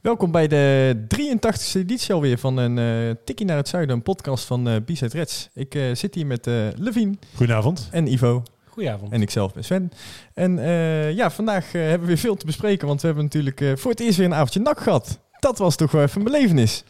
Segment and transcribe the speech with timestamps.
[0.00, 4.44] Welkom bij de 83e editie alweer van een eh Tikkie naar het Zuiden, een podcast
[4.44, 5.48] van eh B-Side Reds.
[5.54, 7.88] Ik eh, zit hier met eh Levine Goedenavond.
[7.90, 9.12] en Ivo Goedenavond.
[9.12, 9.92] en ikzelf ben Sven.
[10.34, 13.76] En eh, ja, vandaag hebben we weer veel te bespreken, want we hebben natuurlijk eh,
[13.76, 15.18] voor het eerst weer een avondje nak gehad.
[15.40, 16.84] Dat was toch wel even een belevenis.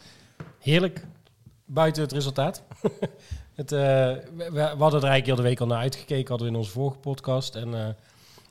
[0.59, 1.05] Heerlijk.
[1.65, 2.63] Buiten het resultaat.
[3.55, 3.79] het, eh,
[4.35, 6.71] we, we hadden er eigenlijk heel de week al naar uitgekeken, hadden we in onze
[6.71, 7.55] vorige podcast.
[7.55, 7.87] En eh,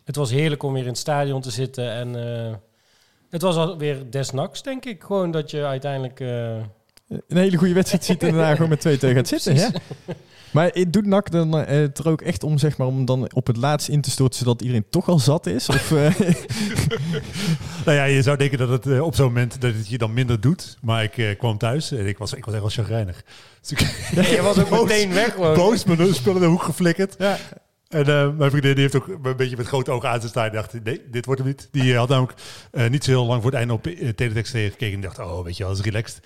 [0.04, 1.90] het was heerlijk om weer in het stadion te zitten.
[1.92, 2.54] En eh,
[3.30, 5.02] het was alweer desnaks, denk ik.
[5.02, 6.20] Gewoon dat je uiteindelijk...
[6.20, 6.56] eh,
[7.08, 9.54] Een hele goede wedstrijd ziet en daarna gewoon met 2-2 gaat zitten.
[9.54, 9.70] Ja?
[10.50, 13.32] Maar eh, doet NAC dan eh, het er ook echt om, zeg maar, om dan
[13.34, 15.68] op het laatst in te storten, zodat iedereen toch al zat is?
[15.68, 16.18] Of, eh,
[17.84, 20.40] Nou ja, je zou denken dat het op zo'n moment dat het je dan minder
[20.40, 20.76] doet.
[20.82, 23.24] Maar ik eh, kwam thuis en ik was, ik was echt wel chagrijnig.
[23.60, 23.78] Dus ik
[24.26, 25.54] je was ook meteen weg gewoon.
[25.54, 27.14] boos mijn spullen in de hoek geflikkerd.
[27.18, 27.36] ja.
[27.88, 30.50] En eh, mijn vriendin die heeft ook een beetje met grote ogen aan te staan.
[30.50, 31.68] Die dacht, nee, dit wordt hem niet.
[31.72, 32.38] Die eh, had namelijk
[32.70, 34.92] eh, niet zo heel lang voor het einde op uh, teletext gekeken.
[34.92, 36.20] En dacht, oh, weet je wel, dat is relaxed.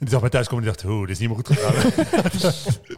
[0.00, 1.56] En die zag mij thuis komen en die dacht, oeh, dit is niet meer goed
[1.56, 1.74] gegaan.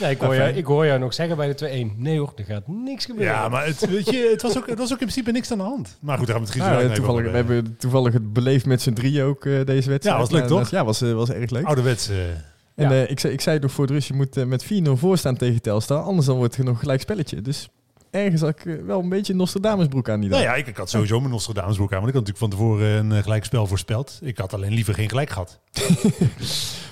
[0.00, 1.96] Nee, ik, hoor jou, ik hoor jou nog zeggen bij de 2-1.
[1.96, 3.34] Nee hoor, er gaat niks gebeuren.
[3.34, 5.58] ja, maar het, weet je, het, was ook, het was ook in principe niks aan
[5.58, 5.98] de hand.
[6.00, 8.82] Maar goed, daar gaan we het Nou, zo toevallig, we hebben toevallig het beleefd met
[8.82, 10.02] z'n drieën ook eh, deze wedstrijd.
[10.02, 10.70] Ja, was leuk, Maar, toch?
[10.70, 11.64] Ja, was, was erg leuk.
[11.64, 12.10] Ouderwets.
[12.74, 13.02] En Ja.
[13.04, 15.36] eh, ik, zei, ik zei nog voor het rust, je moet eh, met 4-0 voorstaan
[15.36, 16.02] tegen Telstar.
[16.02, 17.40] Anders dan wordt het nog gelijk spelletje.
[17.42, 17.68] Dus
[18.10, 20.38] ergens had ik eh, wel een beetje Nostradamusbroek aan die dag.
[20.38, 21.98] Nou ja, ik, ik had sowieso mijn Nostradamusbroek aan.
[22.00, 24.18] Want ik had natuurlijk van tevoren een uh, gelijkspel voorspeld.
[24.22, 25.60] Ik had alleen liever geen gelijk gehad.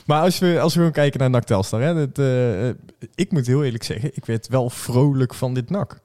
[0.07, 1.81] Maar als we, als we gewoon kijken naar NAC Telstar.
[1.81, 2.27] Hè, dat,
[3.15, 6.01] ik moet heel eerlijk zeggen, ik werd wel vrolijk van dit NAC.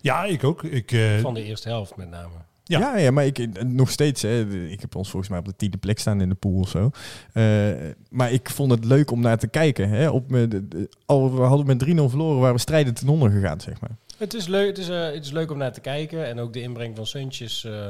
[0.00, 0.62] Ja, ik ook.
[0.64, 2.34] Ik, eh, Van de eerste helft met name.
[2.70, 2.78] Ja.
[2.78, 4.22] Ja, ja, maar ik, eh, nog steeds.
[4.22, 6.68] Hè, ik heb ons volgens mij op de tiende plek staan in de pool of
[6.68, 6.90] zo.
[7.32, 7.70] Eh,
[8.10, 9.88] maar ik vond het leuk om naar te kijken.
[9.88, 13.08] Hè, op me, de, de- al we hadden met 3-0 verloren, waren we strijdend ten
[13.08, 13.96] onder gegaan, zeg maar.
[14.18, 16.26] Het is, leuk, het, is, eh, het is leuk om naar te kijken.
[16.26, 17.64] En ook de inbreng van Suntjes.
[17.64, 17.88] eh,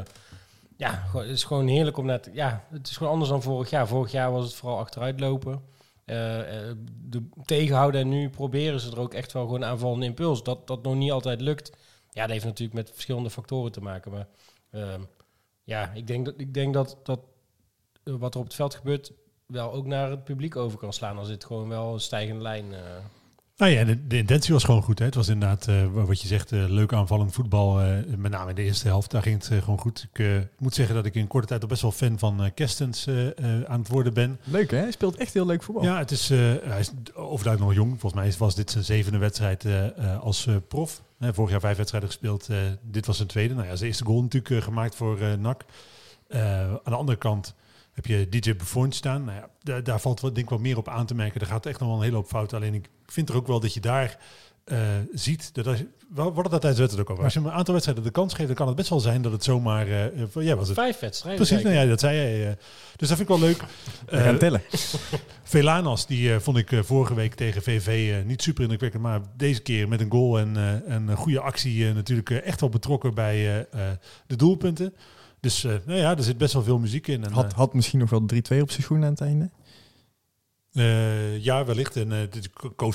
[0.76, 2.30] ja, het is gewoon heerlijk om naar te...
[2.32, 3.88] Ja, het is gewoon anders dan vorig jaar.
[3.88, 5.60] Vorig jaar was het vooral achteruitlopen.
[6.04, 6.38] eh
[6.70, 6.76] eh,
[7.08, 8.00] de tegenhouden.
[8.00, 10.42] En nu proberen ze er ook echt wel gewoon aanvallende impuls.
[10.42, 11.72] Dat dat nog niet altijd lukt.
[12.10, 14.10] Ja, dat heeft natuurlijk met verschillende factoren te maken.
[14.12, 14.26] Maar
[14.70, 15.00] ehm,
[15.64, 17.20] ja, ik denk dat, ik denk dat, dat
[18.04, 19.12] eh, wat er op het veld gebeurt...
[19.46, 21.18] wel ook naar het publiek over kan slaan.
[21.18, 22.74] Als het gewoon wel een stijgende lijn...
[22.74, 22.80] eh,
[23.56, 24.98] nou ja, de, de intentie was gewoon goed.
[24.98, 25.04] Hè.
[25.04, 27.80] Het was inderdaad, eh, wat je zegt, eh, leuk aanvallend voetbal.
[27.80, 30.08] eh, met name in de eerste helft, daar ging het gewoon goed.
[30.12, 33.06] Ik moet zeggen dat ik in korte tijd al best wel fan van eh Kerstens
[33.06, 34.38] eh, eh, aan het worden ben.
[34.44, 34.76] Leuk hè?
[34.78, 35.84] Hij speelt echt heel leuk voetbal.
[35.84, 38.00] Ja, het is, eh, hij is overduidelijk nog jong.
[38.00, 41.02] Volgens mij was dit zijn zevende wedstrijd eh, eh, als eh, prof.
[41.20, 42.48] Vorig jaar vijf wedstrijden gespeeld.
[42.48, 43.54] eh, dit was zijn tweede.
[43.54, 45.64] Nou ja, zijn eerste goal natuurlijk eh, gemaakt voor eh NAC.
[46.28, 47.54] Aan de andere kant
[47.92, 49.24] heb je DJ Buffon staan.
[49.24, 51.40] Nou ja, daar, valt wat, denk ik meer op aan te merken.
[51.40, 52.52] Er gaat echt nog wel een hele hoop fout.
[52.52, 54.18] Alleen ik vind er ook wel dat je daar
[54.70, 54.78] eh,
[55.14, 57.24] ziet dat als je, we hadden dat tijdens de wedstrijd ook over.
[57.24, 59.22] Als je hem een aantal wedstrijden de kans geeft, dan kan het best wel zijn
[59.22, 59.86] dat het zomaar.
[59.86, 60.76] eh, eh, ja, was het.
[60.76, 61.46] Vijf wedstrijden.
[61.46, 62.56] Precies, nou ja, dat zei jij.
[62.96, 63.64] dus dat vind ik wel leuk.
[64.06, 64.62] We gaan Eh, tellen.
[65.42, 69.02] Velanas, die vond ik vorige week tegen VV eh, niet super indrukwekkend.
[69.02, 72.68] Maar deze keer met een goal en eh, een goede actie eh, natuurlijk echt wel
[72.70, 74.94] betrokken bij eh, eh, de doelpunten.
[75.40, 77.24] Dus eh, nou ja, er zit best wel veel muziek in.
[77.24, 79.50] En, Had, had misschien nog wel 3-2 op zijn schoen aan het einde.
[80.72, 81.96] Eh, ja, wellicht.
[81.96, 82.48] En uh, dit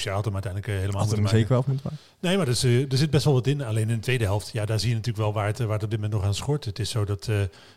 [0.03, 1.37] had hem uiteindelijk eh, helemaal er moeten hem maken.
[1.37, 1.99] zeker wel moeten maken.
[2.19, 3.61] Nee, maar dus, eh, er zit best wel wat in.
[3.61, 5.83] Alleen in de tweede helft, ja, daar zie je natuurlijk wel waar het, waar het
[5.83, 6.65] op dit moment nog aan schort.
[6.65, 7.29] Het is zo dat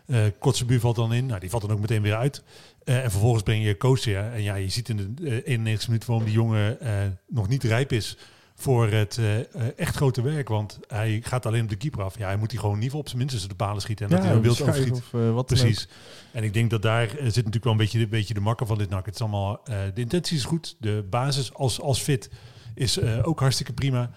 [0.07, 1.25] uh, Kotzebu valt dan in.
[1.25, 2.43] Nou, die valt dan ook meteen weer uit.
[2.85, 4.15] Uh, en vervolgens breng je Koosje.
[4.15, 6.89] En ja, je ziet in de uh, 91 minuten waarom die jongen uh,
[7.27, 8.17] nog niet rijp is
[8.59, 10.47] voor het uh, echt grote werk.
[10.47, 12.17] Want hij gaat alleen op de keeper af.
[12.17, 14.05] Ja, hij moet die gewoon niet op zijn minst tussen de palen schieten.
[14.05, 14.91] En ja, dat hij een wild overschiet.
[14.91, 15.87] Of, uh, wat Precies.
[16.31, 18.77] En ik denk dat daar zit natuurlijk wel een beetje, een beetje de makker van
[18.77, 19.05] dit nak.
[19.05, 20.75] Het is allemaal, de intentie is goed.
[20.79, 22.29] De basis als, als fit
[22.75, 24.11] is ook hartstikke prima.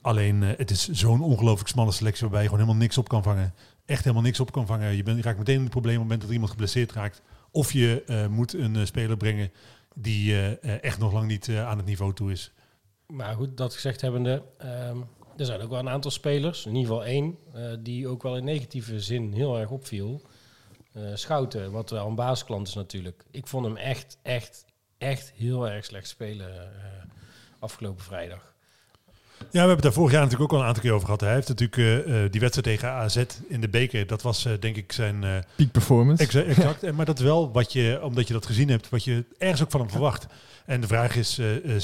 [0.00, 3.54] Alleen het is zo'n ongelooflijk smalle selectie waarbij je gewoon helemaal niks op kan vangen.
[3.84, 4.96] Echt helemaal niks op kan vangen.
[4.96, 7.22] Je, bent, je raakt meteen in het probleem op het moment dat iemand geblesseerd raakt.
[7.50, 9.50] Of je moet een speler brengen
[9.94, 12.52] die uh, echt nog lang niet aan het niveau toe is.
[13.06, 14.42] Maar goed, dat gezegd hebbende,
[14.90, 15.04] um,
[15.36, 18.36] er zijn ook wel een aantal spelers, in ieder geval één, uh, die ook wel
[18.36, 20.22] in negatieve zin heel erg opviel.
[20.96, 23.24] Uh, Schouten, wat wel een basisklant is natuurlijk.
[23.30, 24.64] Ik vond hem echt, echt,
[24.98, 26.62] echt heel erg slecht spelen uh,
[27.58, 28.54] afgelopen vrijdag.
[29.38, 31.20] Ja, we hebben het daar vorig jaar natuurlijk ook al een aantal keer over gehad.
[31.20, 34.06] Hij heeft natuurlijk eh, eh, die wedstrijd tegen AZ in de beker.
[34.06, 35.24] Dat was eh, denk ik zijn...
[35.24, 36.22] eh, Peak performance.
[36.22, 36.82] exa- exact.
[36.82, 39.62] En Maar dat is wel wat je, omdat je dat gezien hebt, wat je ergens
[39.62, 40.26] ook van hem verwacht.
[40.66, 41.78] En de vraag is eh,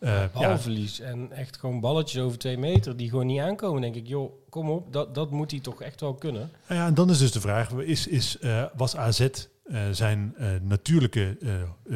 [0.00, 3.80] ja, Balverlies en echt gewoon balletjes over twee meter die gewoon niet aankomen.
[3.80, 6.50] denk ik, joh, kom op, dat, dat moet hij toch echt wel kunnen.
[6.68, 10.34] Nou ja, en dan is dus de vraag, is, is, eh, was AZ eh, zijn
[10.62, 11.36] natuurlijke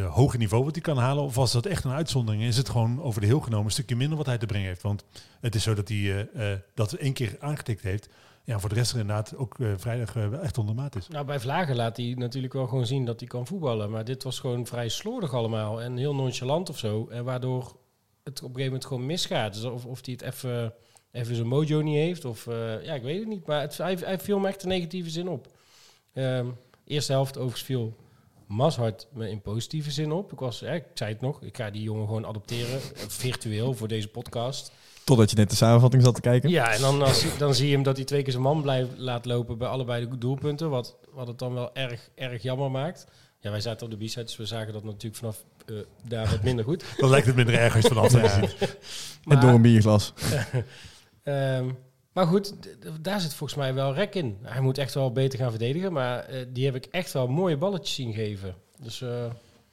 [0.09, 1.25] hoge niveau wat hij kan halen?
[1.25, 2.43] Of was dat echt een uitzondering?
[2.43, 4.83] Is het gewoon over de heel genomen een stukje minder wat hij te brengen heeft?
[4.83, 5.05] Want
[5.41, 6.29] het is zo dat hij
[6.75, 8.09] dat één keer aangetikt heeft.
[8.45, 11.09] Ja, voor de rest er inderdaad ook vrijdag echt onder maat is.
[11.09, 13.91] Nou, bij Vlagen laat hij natuurlijk wel gewoon zien dat hij kan voetballen.
[13.91, 17.09] Maar dit was gewoon vrij slordig allemaal en heel nonchalant of zo.
[17.11, 17.77] En waardoor
[18.25, 19.55] het op een gegeven moment gewoon misgaat.
[19.55, 20.75] Dus of, of hij het even,
[21.11, 22.47] even zijn mojo niet heeft of...
[22.47, 23.47] eh, ja, ik weet het niet.
[23.47, 25.47] Maar het, hij, hij viel me echt een negatieve zin op.
[26.13, 26.47] Ehm,
[26.85, 27.97] eerste helft overigens viel
[28.47, 30.33] Mashart me in positieve zin op.
[30.33, 32.81] Ik, was, ja, ik zei het nog, ik ga die jongen gewoon adopteren.
[32.81, 34.73] eh, virtueel voor deze podcast.
[35.05, 36.51] Totdat je net de samenvatting zat te kijken.
[36.51, 38.91] Ja, en dan, als, dan zie je hem dat hij twee keer zijn man blijft
[38.97, 40.71] laat lopen bij allebei de doelpunten.
[40.71, 43.07] Wat, wat het dan wel erg, erg jammer maakt.
[43.41, 45.76] Ja, wij zaten op de b-side, dus we zagen dat natuurlijk vanaf eh,
[46.09, 46.85] daar wat minder goed.
[46.99, 48.49] Dan lijkt het minder erg als je het van afstand Ja.
[48.59, 48.76] ziet.
[49.32, 50.12] En door een bierglas.
[51.23, 51.69] Ehm,
[52.12, 52.55] maar goed,
[53.00, 54.38] daar zit volgens mij wel rek in.
[54.43, 57.56] Hij moet echt wel beter gaan verdedigen, maar eh, die heb ik echt wel mooie
[57.56, 58.55] balletjes zien geven.
[58.81, 59.09] Dus eh,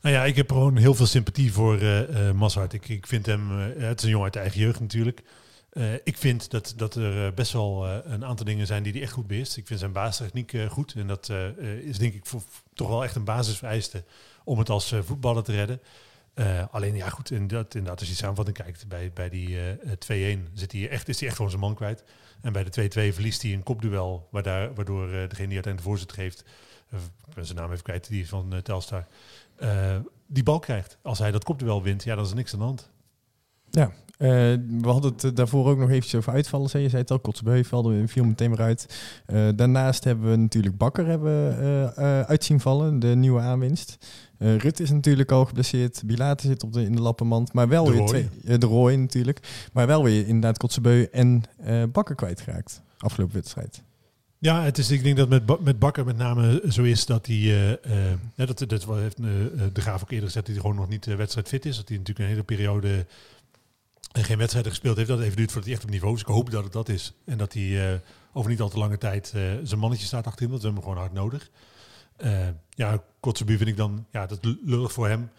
[0.01, 2.73] Nou ja, ik heb gewoon heel veel sympathie voor eh eh Mazhart.
[2.73, 5.21] Ik, ik vind hem, het is een jongen uit de eigen jeugd natuurlijk.
[5.69, 9.01] Eh, ik vind dat, dat er best wel eh, een aantal dingen zijn die hij
[9.01, 9.57] echt goed beheerst.
[9.57, 10.93] Ik vind zijn basistechniek eh goed.
[10.97, 11.31] En dat
[11.81, 12.41] is denk ik voor,
[12.73, 14.03] toch wel echt een basisvereiste
[14.49, 15.81] om het als eh, voetballer te redden.
[16.33, 19.71] Eh, alleen ja, goed, en dat, inderdaad, als je samenvatting kijkt, bij, bij die eh,
[20.31, 22.03] eh, 2-1 zit hij echt, is hij echt gewoon zijn man kwijt.
[22.41, 26.13] En bij de 2-2 verliest hij een kopduel, waardoor, waardoor degene die uiteindelijk de voorzet
[26.13, 26.43] geeft,
[27.39, 29.07] zijn naam even kwijt, die van Telstar,
[30.27, 30.97] die bal krijgt.
[31.01, 32.89] Als hij dat kopduel wint, ja, dan is er niks aan de hand.
[33.79, 34.29] Ja, eh,
[34.81, 36.69] we hadden het eh, daarvoor ook nog eventjes over uitvallen.
[36.69, 38.99] Zei je zei het al, valde viel meteen maar uit.
[39.25, 43.97] Eh, daarnaast hebben we natuurlijk Bakker hebben, eh, eh, uit zien vallen, de nieuwe aanwinst.
[44.37, 46.01] Rutte is natuurlijk al geblesseerd.
[46.05, 47.53] Bilate zit op de, in de lappenmand.
[47.53, 48.07] Maar wel De weer Roy.
[48.07, 48.57] twee.
[48.57, 49.67] de Roy natuurlijk.
[49.73, 51.43] Maar wel weer inderdaad Kotzebue en
[51.91, 52.81] Bakker kwijtgeraakt.
[52.97, 53.83] Afgelopen wedstrijd.
[54.37, 57.79] Ja, het is, ik denk dat met, met Bakker met name zo is dat hij,
[58.35, 61.65] dat, dat heeft de Graaf ook eerder gezegd, dat hij gewoon nog niet uh, wedstrijdfit
[61.65, 61.75] is.
[61.75, 63.05] Dat hij natuurlijk een hele periode
[64.11, 65.09] eh, geen wedstrijden gespeeld heeft.
[65.09, 66.21] Dat even duurt voordat hij echt op niveau is.
[66.21, 67.13] Ik hoop dat het dat is.
[67.25, 67.99] En dat hij eh,
[68.33, 70.51] over niet al te lange tijd eh, zijn mannetje staat achter hem.
[70.51, 71.49] Dat we hem gewoon hard nodig.
[72.17, 75.29] Eh, ja, Kotzebu vind ik dan, ja, dat lullig voor hem.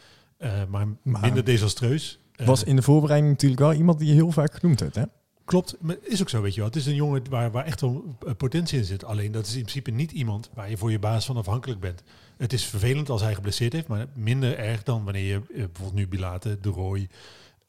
[0.69, 2.19] Maar, Maar- minder desastreus.
[2.45, 4.95] Was in de voorbereiding natuurlijk wel iemand die je heel vaak genoemd werd.
[4.95, 5.03] Hè?
[5.45, 6.69] Klopt, maar is ook zo, weet je wel.
[6.69, 9.05] Het is een jongen waar, waar echt wel potentie in zit.
[9.05, 12.03] Alleen dat is in principe niet iemand waar je voor je baas van afhankelijk bent.
[12.37, 16.09] Het is vervelend als hij geblesseerd heeft, maar minder erg dan wanneer je bijvoorbeeld nu
[16.09, 17.09] Bilate, De Roy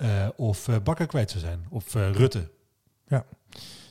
[0.01, 1.65] eh, of eh, Bakker kwijt zou zijn.
[1.69, 2.50] Of eh, Rutte.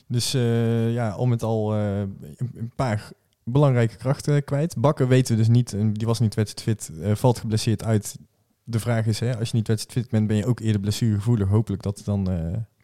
[0.07, 3.11] Dus eh, ja, om het al een paar
[3.43, 4.77] belangrijke krachten kwijt.
[4.77, 8.17] Bakker weten we dus niet, die was niet wedstrijdfit, valt geblesseerd uit.
[8.63, 11.47] De vraag is, hè, als je niet wedstrijdfit bent, ben je ook eerder blessuregevoelig.
[11.47, 12.27] Hopelijk dat dan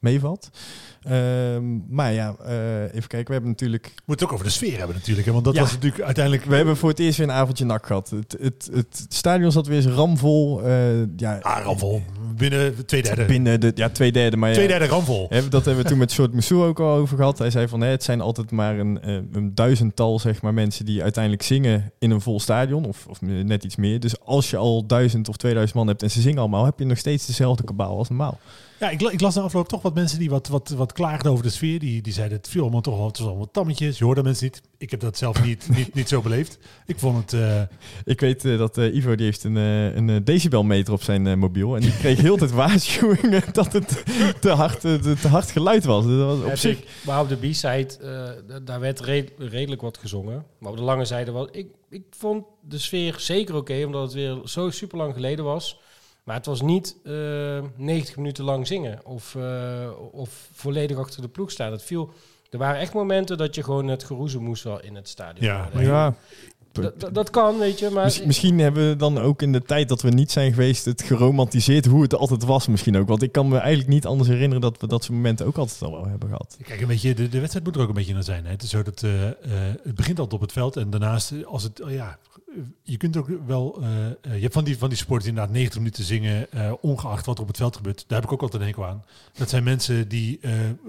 [0.01, 0.49] meevalt.
[1.03, 3.27] Ehm, maar ja, eh, even kijken.
[3.27, 3.85] We hebben natuurlijk...
[3.85, 5.25] We moeten het ook over de sfeer hebben natuurlijk.
[5.27, 5.33] Hè?
[5.33, 5.61] Want dat Ja.
[5.61, 6.45] was natuurlijk uiteindelijk...
[6.45, 8.09] We hebben voor het eerst weer een avondje nak gehad.
[8.09, 10.63] Het, het, het stadion zat weer eens ramvol.
[10.63, 12.01] eh ja, Ah, ramvol.
[12.35, 13.25] Binnen twee derde.
[13.25, 14.37] Binnen de ja, twee derde.
[14.37, 15.25] Maar ja, Twee derde ramvol.
[15.29, 17.37] Hè, dat hebben we toen met Short Moussou ook al over gehad.
[17.39, 20.85] Hij zei van hè, het zijn altijd maar een, eh, een duizendtal zeg maar, mensen
[20.85, 22.85] die uiteindelijk zingen in een vol stadion.
[22.85, 23.99] Of, of net iets meer.
[23.99, 26.85] Dus als je al duizend of 2000 man hebt en ze zingen allemaal, heb je
[26.85, 28.39] nog steeds dezelfde kabaal als normaal.
[28.79, 31.43] Ja, ik, ik las na afloop toch wat mensen die wat, wat, wat klaagden over
[31.43, 31.79] de sfeer.
[31.79, 33.97] Die, die zeiden het viel allemaal toch wel, het was allemaal tammetjes.
[33.97, 34.61] Je hoorde mensen niet.
[34.77, 36.57] Ik heb dat zelf niet, niet, niet zo beleefd.
[36.85, 37.41] Ik vond het...
[37.41, 37.61] eh,
[38.05, 41.75] Ik weet eh, dat eh, Ivo die heeft een, eh, een decibelmeter op zijn mobiel.
[41.75, 44.03] En die kreeg heel tijd waarschuwingen dat het
[44.41, 46.05] te hard, te, te hard geluid was.
[46.05, 46.77] Dus dat was op Ja, zich...
[46.77, 47.87] ik- maar op de B-side,
[48.47, 50.45] eh, daar werd red- redelijk wat gezongen.
[50.59, 51.47] Maar op de lange zijde was...
[51.51, 55.79] Ik, ik vond de sfeer zeker oké, omdat het weer zo super lang geleden was.
[56.27, 57.13] Maar het was niet eh
[57.75, 61.71] 90 minuten lang zingen of, eh, of volledig achter de ploeg staan.
[61.71, 62.09] Het viel,
[62.49, 65.45] er waren echt momenten dat je gewoon het geroezel moest wel in het stadion.
[65.45, 66.15] Ja, maar Ja,
[67.11, 68.03] Dat- kan, weet je, maar...
[68.03, 71.01] Miss- misschien hebben we dan ook in de tijd dat we niet zijn geweest het
[71.01, 73.07] geromantiseerd hoe het altijd was misschien ook.
[73.07, 75.81] Want ik kan me eigenlijk niet anders herinneren dat we dat soort momenten ook altijd
[75.81, 76.57] al wel hebben gehad.
[76.63, 78.45] Kijk, een beetje, de, de wedstrijd moet er ook een beetje naar zijn.
[78.45, 78.51] Hè.
[78.51, 79.33] Het is zo dat eh, eh,
[79.83, 82.17] het begint altijd op het veld en daarnaast, eh, als het, oh ja,
[82.83, 85.55] je kunt ook wel, eh, eh, je hebt van die, van die sporten die inderdaad
[85.55, 88.03] 90 minuten zingen, eh, ongeacht wat er op het veld gebeurt.
[88.07, 89.03] Daar heb ik ook altijd een hekel aan.
[89.33, 90.39] Dat zijn mensen die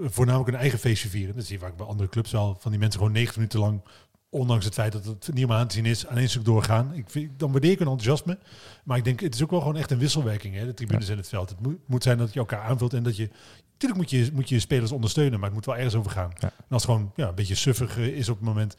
[0.05, 1.35] voornamelijk een eigen feestje vieren.
[1.35, 3.81] Dat zie je vaak bij andere clubs wel, van die mensen gewoon 90 minuten lang
[4.29, 6.93] ondanks het feit dat het niet helemaal aan te zien is, aan één stuk doorgaan.
[6.93, 8.37] Ik vind, dan waardeer ik een enthousiasme.
[8.83, 11.17] Maar ik denk, het is ook wel gewoon echt een wisselwerking, hè, de tribunes in
[11.17, 11.49] het veld.
[11.49, 13.29] Het moet, moet zijn dat je elkaar aanvult en dat je...
[13.71, 16.31] Natuurlijk moet je, moet je spelers ondersteunen, maar het moet wel ergens over gaan.
[16.39, 16.47] Ja.
[16.47, 18.75] En als het gewoon ja, een beetje suffig is op het moment,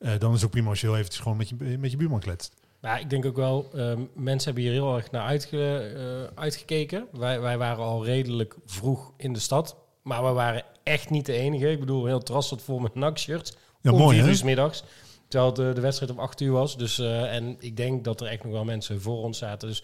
[0.00, 1.96] eh, dan is het ook prima als je heel eventjes gewoon met je, met je
[1.96, 2.52] buurman kletst.
[2.82, 7.06] Ja, ik denk ook wel, ehm, mensen hebben hier heel erg naar uitge, eh, uitgekeken.
[7.12, 9.76] Wij, wij waren al redelijk vroeg in de stad.
[10.02, 11.70] Maar we waren echt niet de enige.
[11.70, 13.56] Ik bedoel, heel terras zat vol met NAC-shirts.
[13.80, 14.84] Ja, om mooi vier uur middags.
[15.28, 16.76] Terwijl de, de wedstrijd om acht uur was.
[16.76, 19.68] Dus, eh, en ik denk dat er echt nog wel mensen voor ons zaten.
[19.68, 19.82] Dus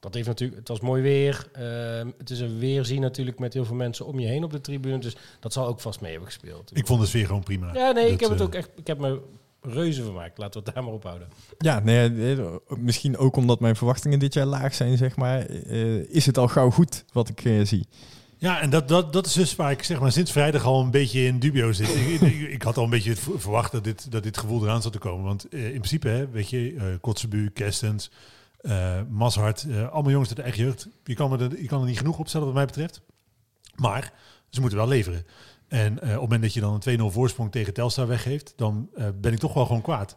[0.00, 1.48] dat heeft natuurlijk, het was mooi weer.
[1.52, 4.60] Ehm, het is een weerzien natuurlijk met heel veel mensen om je heen op de
[4.60, 4.98] tribune.
[4.98, 6.76] Dus dat zal ook vast mee hebben gespeeld.
[6.76, 7.74] Ik vond de sfeer gewoon prima.
[7.74, 9.20] ja, nee, ik heb het ook echt, ik heb me
[9.60, 10.38] reuze vermaakt.
[10.38, 11.28] Laten we het daar maar op houden.
[11.58, 12.10] Ja, nee,
[12.78, 15.46] misschien ook omdat mijn verwachtingen dit jaar laag zijn, zeg maar.
[15.46, 17.86] eh, is het al gauw goed wat ik eh, zie?
[18.38, 20.90] Ja, en dat, dat, dat is dus waar ik zeg maar sinds vrijdag al een
[20.90, 21.88] beetje in dubio zit.
[21.88, 24.92] ik, ik, ik had al een beetje verwacht dat dit, dat dit gevoel eraan zat
[24.92, 25.24] te komen.
[25.24, 28.10] Want eh, in principe, hè, weet je, eh Kotzebu, Kerstens,
[28.60, 30.88] eh Mashart, eh, allemaal jongens uit de eigen jeugd.
[31.04, 33.00] Je kan, er, je kan er niet genoeg opstellen wat mij betreft.
[33.74, 34.12] Maar
[34.50, 35.26] ze moeten wel leveren.
[35.70, 38.88] En eh, op het moment dat je dan een 2-0 voorsprong tegen Telstar weggeeft, dan
[38.94, 40.16] eh, ben ik toch wel gewoon kwaad.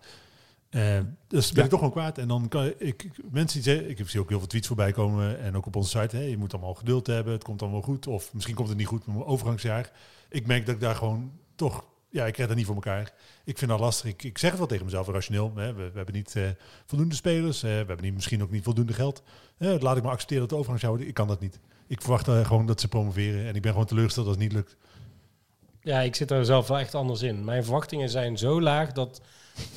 [0.69, 1.63] Eh, dus ben Ja.
[1.63, 2.17] ik toch gewoon kwaad.
[2.17, 5.39] En dan kan ik, mensen die zeggen, ik zie ook heel veel tweets voorbij komen
[5.39, 7.81] en ook op onze site, hè, je moet allemaal geduld hebben, het komt dan wel
[7.81, 8.07] goed.
[8.07, 9.91] Of misschien komt het niet goed met mijn overgangsjaar.
[10.29, 13.13] Ik merk dat ik daar gewoon toch, ja, ik krijg dat niet voor elkaar.
[13.43, 14.09] Ik vind dat lastig.
[14.09, 15.51] Ik, ik zeg het wel tegen mezelf, rationeel.
[15.55, 15.73] Hè.
[15.73, 16.35] We, we hebben niet
[16.85, 19.23] voldoende spelers, we hebben niet, misschien ook niet voldoende geld.
[19.57, 21.59] Laat ik maar accepteren dat de overgangsjaar, ik kan dat niet.
[21.87, 24.77] Ik verwacht gewoon dat ze promoveren en ik ben gewoon teleurgesteld als het niet lukt.
[25.83, 27.43] Ja, ik zit er zelf wel echt anders in.
[27.43, 29.21] Mijn verwachtingen zijn zo laag dat,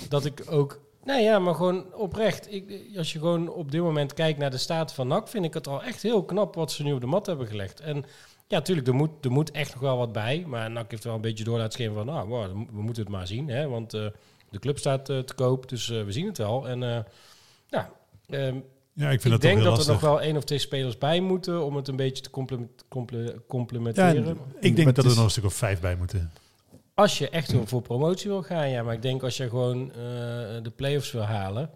[0.09, 0.81] dat ik ook...
[1.05, 2.53] Nee, ja, maar gewoon oprecht.
[2.53, 5.29] Ik, als je gewoon op dit moment kijkt naar de staat van NAC...
[5.29, 7.81] vind ik het al echt heel knap wat ze nu op de mat hebben gelegd.
[7.81, 7.97] En
[8.49, 10.45] ja, natuurlijk, er moet, er moet echt nog wel wat bij.
[10.47, 12.07] Maar NAC heeft wel een beetje door laten van...
[12.07, 12.29] nou,
[12.73, 13.49] we moeten het maar zien.
[13.49, 14.07] Hè, want eh,
[14.51, 16.69] de club staat eh, te koop, dus eh, we zien het wel.
[16.69, 17.07] En
[17.69, 17.91] ja,
[18.29, 18.59] ehm,
[18.99, 21.21] Ja, ik vind ik dat denk dat er nog wel één of twee spelers bij
[21.21, 21.65] moeten...
[21.65, 24.25] om het een beetje te complement, comple- complementeren.
[24.25, 26.31] Ja, Ik denk dat er nog een stuk of vijf bij moeten.
[26.95, 28.83] Als je echt voor promotie wil gaan, ja.
[28.83, 29.97] Maar ik denk als je gewoon eh,
[30.62, 31.71] de play-offs wil halen.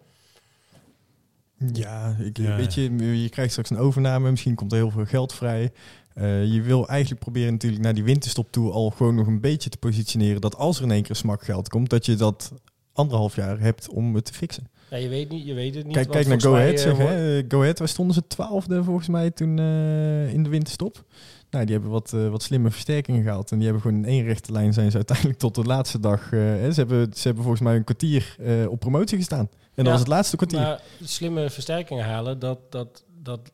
[1.72, 2.56] Ja, ik, Ja.
[2.56, 5.72] weet je, je krijgt straks een overname, misschien komt er heel veel geld vrij.
[6.14, 9.70] Eh, je wil eigenlijk proberen natuurlijk naar die winterstop toe al gewoon nog een beetje
[9.70, 12.52] te positioneren dat als er in één keer smak geld komt, dat je dat
[12.92, 14.68] anderhalf jaar hebt om het te fixen.
[14.90, 15.94] Ja, je weet niet, je weet het niet.
[15.94, 16.80] Kijk, kijk naar Go Ahead.
[16.80, 17.38] Zeg, eh, hè.
[17.38, 18.26] Eh, Go Ahead, waar stonden ze?
[18.26, 21.04] Twaalfde volgens mij toen eh, in de winterstop.
[21.50, 23.50] Nou, die hebben wat, wat slimme versterkingen gehaald.
[23.50, 26.30] En die hebben gewoon in één rechte lijn zijn ze uiteindelijk tot de laatste dag.
[26.30, 28.36] hè, ze, hebben, ze hebben volgens mij een kwartier
[28.68, 29.48] op promotie gestaan.
[29.48, 30.60] En dat Ja, was het laatste kwartier.
[30.60, 33.52] Maar slimme versterkingen halen, dat, dat, dat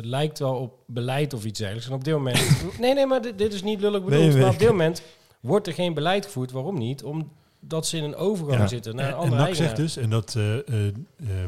[0.00, 1.88] lijkt wel op beleid of iets dergelijks.
[1.88, 2.62] En op dit moment...
[2.80, 4.22] nee, nee, maar dit, dit is niet lullig bedoeld.
[4.22, 4.40] Nee, nee.
[4.40, 5.02] Maar op dit moment
[5.40, 6.52] wordt er geen beleid gevoerd.
[6.52, 7.02] Waarom niet?
[7.66, 8.66] Omdat ze in een overgang Ja.
[8.66, 10.94] zitten naar En, en andere NAC zegt dus, en dat eh, eh, eh,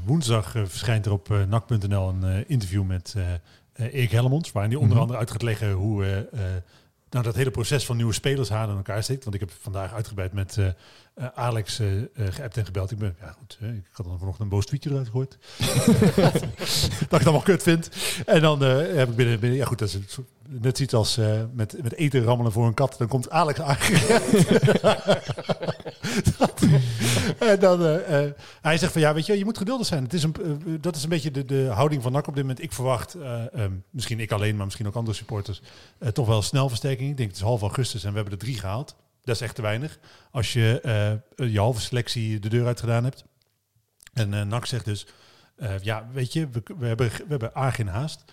[0.04, 3.14] woensdag verschijnt er op NAC.nl een eh, interview met
[3.75, 5.02] Erik Hellemons, waarin hij onder Mhm.
[5.02, 6.25] andere uit gaat leggen hoe eh, eh,
[7.10, 9.22] nou, dat hele proces van nieuwe spelers halen in elkaar steekt.
[9.25, 10.58] Want ik heb vandaag uitgebreid met
[11.34, 12.90] Alex eh, eh, geappt en gebeld.
[12.90, 15.38] Ik ben, ja goed, hè, ik had dan vanochtend een boos tweetje eruit gegooid.
[16.18, 17.90] dat ik het allemaal kut vind.
[18.26, 20.94] En dan eh, heb ik binnen, binnen, ja goed, dat is een soort- net zoiets
[20.94, 22.94] als eh, met, met eten rammelen voor een kat.
[22.98, 24.46] Dan komt Alex aangerend.
[27.38, 30.02] en dan, eh, eh, hij zegt van ja, weet je, je moet geduldig zijn.
[30.02, 30.34] Het is een,
[30.80, 32.62] dat is een beetje de, de houding van NAC op dit moment.
[32.62, 35.62] Ik verwacht, eh, ehm, misschien ik alleen, maar misschien ook andere supporters,
[36.12, 37.10] toch wel snel versterking.
[37.10, 38.96] Ik denk het is half augustus en we hebben er drie gehaald.
[39.22, 39.98] Dat is echt te weinig.
[40.30, 40.80] Als je
[41.36, 43.24] je halve selectie de deur uit gedaan hebt.
[44.12, 45.06] En NAC zegt dus,
[45.80, 48.24] ja, weet je, we, we, hebben, we hebben A geen haast.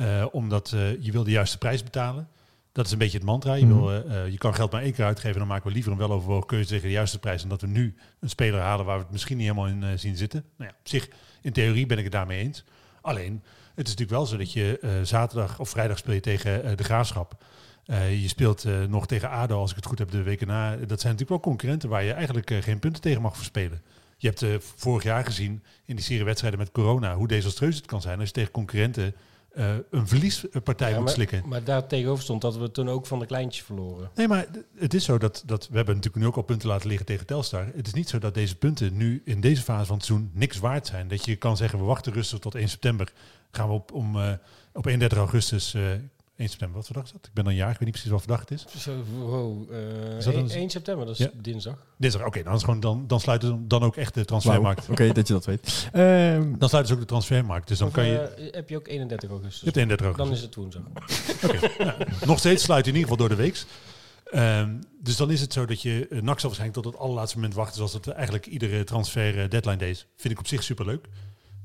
[0.00, 2.28] Eh, omdat eh, je wil de juiste prijs betalen.
[2.72, 3.54] Dat is een beetje het mantra.
[3.54, 5.38] Je, wil, eh, je kan geld maar één keer uitgeven.
[5.38, 7.40] Dan maken we liever een weloverwogen keuze tegen de juiste prijs.
[7.40, 10.16] Dan dat we nu een speler halen waar we het misschien niet helemaal in zien
[10.16, 10.44] zitten.
[10.56, 11.08] Nou ja, op zich,
[11.42, 12.64] in theorie ben ik het daarmee eens.
[13.00, 13.42] Alleen,
[13.74, 17.44] het is natuurlijk wel zo dat je zaterdag of vrijdag speel je tegen de Graafschap.
[18.10, 20.70] Je speelt nog tegen ADO, als ik het goed heb, de weken na.
[20.70, 23.82] Dat zijn natuurlijk wel concurrenten waar je eigenlijk geen punten tegen mag verspelen.
[24.16, 28.00] Je hebt vorig jaar gezien in die serie wedstrijden met corona hoe desastreus het kan
[28.00, 29.14] zijn als je tegen concurrenten
[29.52, 31.42] eh, een verliespartij Ja, moet slikken.
[31.48, 34.10] maar daar tegenover stond dat we toen ook van de kleintjes verloren.
[34.14, 36.88] Nee, maar het is zo dat, dat we hebben natuurlijk nu ook al punten laten
[36.88, 37.66] liggen tegen Telstar.
[37.74, 40.58] Het is niet zo dat deze punten nu in deze fase van het seizoen niks
[40.58, 41.08] waard zijn.
[41.08, 43.12] Dat je kan zeggen, we wachten rustig tot 1 september.
[43.50, 44.32] Gaan we op, om, eh,
[44.72, 45.82] op 31 augustus, eh
[46.40, 47.26] 1 september, wat voor dag is dat?
[47.26, 48.66] Ik ben dan jaar, ik weet niet precies wat voor dag het is.
[48.82, 51.30] Zo, wow, eh, Is dat een- 1 september, dat is Ja.
[51.42, 51.74] dinsdag.
[51.96, 54.88] Dinsdag, oké, dan, is gewoon, dan, dan sluiten dan ook echt de transfermarkt.
[54.88, 55.88] Oké, dat je dat weet.
[55.92, 57.68] Ehm, Dan sluiten ze ook de transfermarkt.
[57.68, 58.18] Dus dan Of, kan je...
[58.18, 59.58] eh, heb je ook 31 augustus?
[59.58, 60.48] Je hebt 31 Dan augustus.
[60.48, 60.82] is het
[61.74, 62.26] woensdag.
[62.26, 63.64] Nog steeds sluit je in ieder geval door de week.
[64.24, 67.36] Ehm, dus dan is het zo dat je uh, NAC zal waarschijnlijk tot het allerlaatste
[67.36, 70.06] moment wachten, zoals het eigenlijk iedere transfer uh, deadline deed.
[70.16, 71.06] Vind ik op zich superleuk.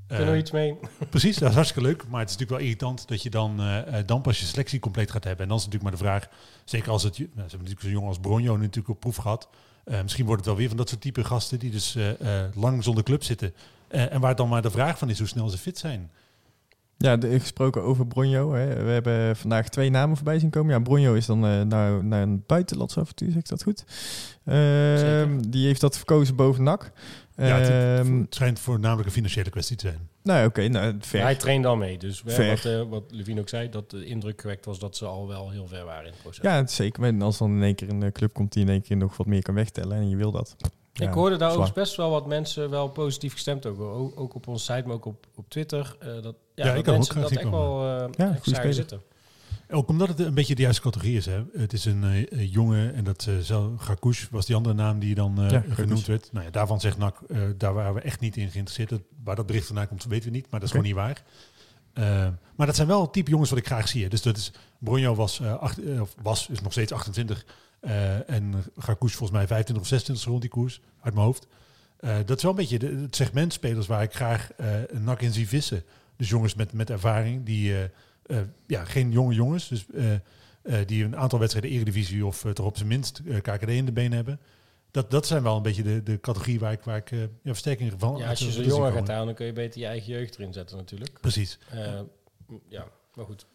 [0.08, 0.78] Kunnen we iets mee?
[1.10, 2.08] Precies, dat is hartstikke leuk.
[2.08, 5.12] Maar het is natuurlijk wel irritant dat je dan, uh, dan pas je selectie compleet
[5.12, 5.42] gaat hebben.
[5.42, 6.30] En dan is natuurlijk maar de vraag,
[6.64, 9.50] zeker als het, nou, ze hebben natuurlijk zo'n jongen als Bronjo natuurlijk op proef gehad.
[9.86, 12.12] Uh, misschien wordt het wel weer van dat soort type gasten die dus uh,
[12.54, 13.54] lang zonder club zitten.
[13.88, 16.10] en waar dan maar de vraag van is hoe snel ze fit zijn.
[16.98, 18.54] Ja, de, gesproken over Bronjo.
[18.54, 18.84] Hè.
[18.84, 20.74] We hebben vandaag twee namen voorbij zien komen.
[20.74, 23.84] Ja, Bronjo is dan uh, naar, naar een buitenlandse avontuur, zeg ik dat goed?
[24.46, 26.92] Uh, die heeft dat verkozen boven NAC.
[27.38, 30.10] Ja, het, uh, het, schijnt voornamelijk een financiële kwestie te zijn.
[30.24, 30.48] Nou, oké.
[30.48, 31.22] Okay, nou, ver.
[31.22, 31.98] Hij trainde al mee.
[31.98, 32.50] Dus ver.
[32.50, 35.50] wat, uh, wat Levine ook zei, dat de indruk gewekt was dat ze al wel
[35.50, 36.44] heel ver waren in het proces.
[36.44, 37.04] Ja, zeker.
[37.04, 39.28] En als dan in één keer een club komt die in één keer nog wat
[39.28, 40.56] meer kan wegtellen en je wil dat.
[40.94, 43.86] Ja, ik hoorde daar ook best wel wat mensen wel positief gestemd over.
[43.86, 45.96] Ook, ook op onze site, maar ook op, op Twitter.
[46.04, 49.02] Uh, dat, ja, ja dat ik mensen ook dat echt wel uh, ja, echt zitten.
[49.70, 51.26] Ook omdat het een beetje de juiste categorie is.
[51.26, 51.44] Hè.
[51.54, 55.44] Het is een uh, jongen, en dat uh, Gakouche was die andere naam die dan
[55.44, 56.30] uh, ja, genoemd werd.
[56.32, 57.20] Nou ja, daarvan zegt NAC,
[57.58, 59.02] daar waren we echt niet in geïnteresseerd.
[59.24, 60.92] Waar dat bericht vandaan komt, weten we niet, maar dat is okay.
[60.92, 61.24] gewoon niet
[61.96, 62.34] waar.
[62.56, 64.10] maar dat zijn wel type jongens wat ik graag zie.
[64.10, 65.80] Dus dat is, Bronjo was, acht,
[66.22, 67.46] was is nog steeds 28.
[68.28, 71.48] en Gakouche volgens mij 25 of 26 rond die koers, uit mijn hoofd.
[72.26, 74.50] dat is wel een beetje de, het segment spelers waar ik graag
[74.88, 75.84] een NAC in zie vissen.
[76.18, 77.74] Dus jongens met, met ervaring die...
[78.28, 79.68] Uh, ja, geen jonge jongens.
[79.68, 80.12] Dus uh,
[80.64, 84.16] uh, die een aantal wedstrijden Eredivisie of toch op zijn minst KKD in de benen
[84.16, 84.40] hebben.
[84.92, 87.94] Dat, dat zijn wel een beetje de, de categorie waar ik, waar ik ja, versterking
[87.98, 88.18] van.
[88.18, 90.54] Ja, als je zo jonger gaat halen, dan kun je beter je eigen jeugd erin
[90.54, 91.18] zetten natuurlijk.
[91.22, 91.60] Precies.
[92.70, 93.46] ja, maar goed.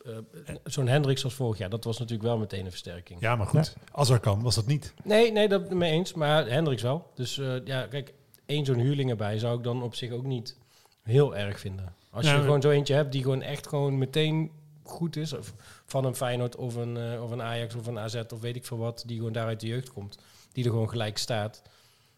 [0.65, 3.21] Zo'n Hendricks als vorig jaar, dat was natuurlijk wel meteen een versterking.
[3.21, 3.75] Ja, maar goed.
[3.77, 3.83] Ja.
[3.93, 4.95] Als er kan, was dat niet.
[5.05, 6.15] Nee, nee, dat mee eens.
[6.15, 7.11] Maar Hendricks wel.
[7.15, 7.35] Dus
[7.65, 8.13] ja, kijk,
[8.47, 10.57] één zo'n huurling erbij zou ik dan op zich ook niet
[11.03, 11.95] heel erg vinden.
[12.11, 14.51] Als je gewoon zo eentje hebt die gewoon echt gewoon meteen
[14.91, 15.33] goed is.
[15.33, 15.55] Of
[15.85, 18.67] van een Feyenoord of een, uh, of een Ajax of een AZ of weet ik
[18.67, 19.03] veel wat.
[19.07, 20.19] Die gewoon daaruit de jeugd komt.
[20.53, 21.63] Die er gewoon gelijk staat.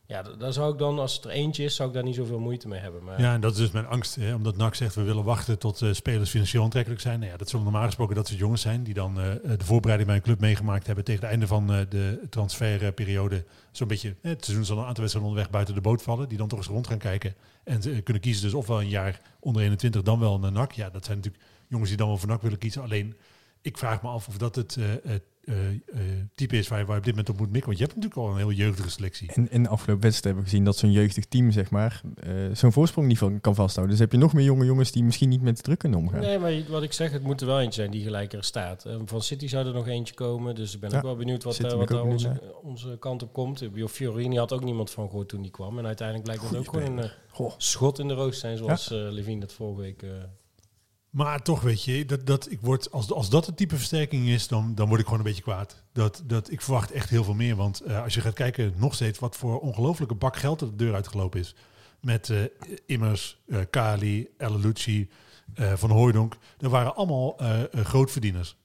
[0.06, 2.38] Ja, daar zou ik dan, als het er eentje is, zou ik daar niet zoveel
[2.38, 3.04] moeite mee hebben.
[3.04, 4.14] Maar ja, en dat is dus mijn angst.
[4.14, 7.18] Hè, omdat NAC zegt, we willen wachten tot uh, spelers financieel aantrekkelijk zijn.
[7.18, 8.82] Nou ja, dat zullen normaal gesproken dat soort jongens zijn.
[8.82, 9.24] Die dan uh,
[9.58, 13.44] de voorbereiding bij een club meegemaakt hebben tegen het einde van de transferperiode.
[13.70, 16.28] Zo'n beetje, het seizoen zal een aantal wedstrijden onderweg buiten de boot vallen.
[16.28, 17.34] Die dan toch eens rond gaan kijken.
[17.64, 20.72] En kunnen kiezen dus ofwel een jaar onder 21, dan wel een NAC.
[20.72, 22.82] Ja, dat zijn natuurlijk jongens die dan wel voor NAC willen kiezen.
[22.82, 23.16] Alleen,
[23.62, 25.56] ik vraag me af of dat het uh, uh,
[26.34, 27.66] type is waar je, waar je op dit moment op moet mikken.
[27.66, 29.32] Want je hebt natuurlijk al een heel jeugdige selectie.
[29.32, 32.00] En in de afgelopen wedstrijd hebben we gezien dat zo'n jeugdig team, zeg maar,
[32.52, 33.96] zo'n voorsprong niet van kan vasthouden.
[33.96, 36.20] Dus heb je nog meer jonge jongens die misschien niet met de druk kunnen omgaan.
[36.20, 38.86] Nee, maar wat ik zeg, het moet er wel eentje zijn die gelijker staat.
[39.04, 40.54] van City zou er nog eentje komen.
[40.54, 40.96] Dus ik ben ja.
[40.96, 43.68] ook wel benieuwd wat, wat daar onze, onze kant op komt.
[43.88, 45.78] Fiorini had ook niemand van gehoord toen die kwam.
[45.78, 47.10] En uiteindelijk blijkt dat ook gewoon een
[47.56, 49.10] schot in de roos zijn, zoals ja.
[49.10, 50.04] Levine dat vorige week...
[51.12, 54.48] Maar toch, weet je, dat, dat ik word, als, als dat het type versterking is,
[54.48, 55.82] dan, dan word ik gewoon een beetje kwaad.
[55.92, 57.56] Dat, dat, ik verwacht echt heel veel meer.
[57.56, 60.76] Want uh, als je gaat kijken, nog steeds wat voor ongelofelijke bak geld er de
[60.76, 61.54] deur uitgelopen is.
[62.00, 62.38] Met uh,
[62.86, 65.08] Immers, uh, Kali, Elalucci,
[65.54, 66.36] Van Hooijdonk.
[66.56, 67.36] Dat waren allemaal
[67.72, 68.56] grootverdieners.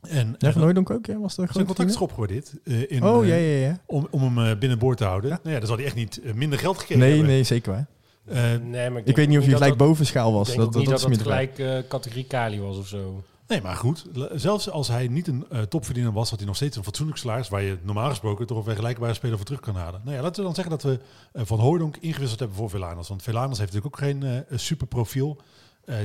[0.00, 1.18] En, ja, Van Hooijdonk ook, ja?
[1.18, 2.54] Was er zijn contract is opgewaardeerd.
[2.64, 3.80] in, oh, ja, ja, ja.
[3.86, 5.30] Om, om hem binnenboord te houden.
[5.30, 5.38] Ja.
[5.42, 7.30] Nou ja, dan zal hij echt niet minder geld gekregen nee, hebben.
[7.30, 7.86] Nee, zeker waar.
[8.26, 10.50] Uh, nee, maar ik, ik weet niet of je gelijk bovenschaal was.
[10.50, 13.22] Ik dat, niet dat, dat, dat het gelijk uh, categorie Kali was of zo.
[13.52, 14.04] Nee, maar goed.
[14.32, 17.48] Zelfs als hij niet een uh, topverdiener was, had hij nog steeds een fatsoenlijk salaris
[17.48, 20.00] waar je normaal gesproken toch een vergelijkbare speler voor terug kan halen.
[20.04, 20.98] Nou ja, laten we dan zeggen dat we
[21.32, 23.08] uh, Van Hooydonk ingewisseld hebben voor Velanas.
[23.08, 25.40] Want Velanas heeft natuurlijk ook geen uh, super profiel.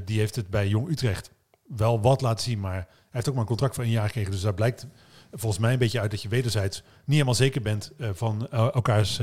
[0.05, 1.31] die heeft het bij Jong Utrecht
[1.67, 4.31] wel wat laten zien, maar hij heeft ook maar een contract voor een jaar gekregen.
[4.31, 4.87] Dus daar blijkt
[5.31, 9.19] volgens mij een beetje uit dat je wederzijds niet helemaal zeker bent van elkaars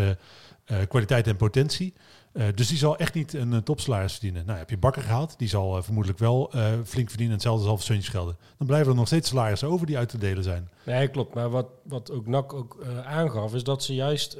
[0.88, 1.94] kwaliteit en potentie.
[2.34, 4.46] Uh, dus die zal echt niet een uh, topsalaris verdienen.
[4.46, 6.50] Nou, heb je Bakker gehaald, die zal uh, vermoedelijk wel
[6.84, 7.34] flink verdienen.
[7.34, 8.36] Hetzelfde zal voor Suntjes gelden.
[8.58, 10.68] Dan blijven er nog steeds salarissen over die uit te delen zijn.
[10.84, 11.34] Nee, klopt.
[11.34, 14.38] Maar wat, wat ook NAC ook aangaf, is dat ze juist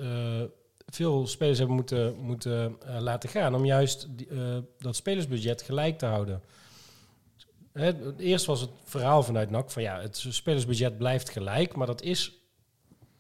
[0.87, 3.55] veel spelers hebben moeten, moeten laten gaan.
[3.55, 4.09] Om juist
[4.79, 6.43] dat spelersbudget gelijk te houden.
[7.73, 11.77] Hè, eerst was het verhaal vanuit NAC van ja, het spelersbudget blijft gelijk.
[11.77, 12.33] Maar dat is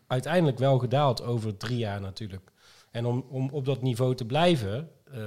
[0.06, 2.52] uiteindelijk wel gedaald over drie jaar natuurlijk.
[2.94, 5.20] En om, om op dat niveau te blijven, uh,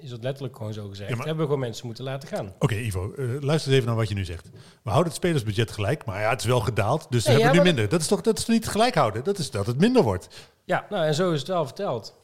[0.00, 1.10] is het letterlijk gewoon zo gezegd.
[1.10, 2.46] Ja, maar, hebben we gewoon mensen moeten laten gaan.
[2.46, 4.50] Oké, okay, Ivo, uh, luister even naar wat je nu zegt.
[4.82, 7.06] We houden het spelersbudget gelijk, maar ja, het is wel gedaald.
[7.10, 7.88] Dus nee, we hebben ja, nu minder.
[7.88, 9.24] Dat is toch dat is niet gelijk houden?
[9.24, 10.50] Dat is dat het minder wordt.
[10.64, 12.21] Ja, nou en zo is het wel verteld.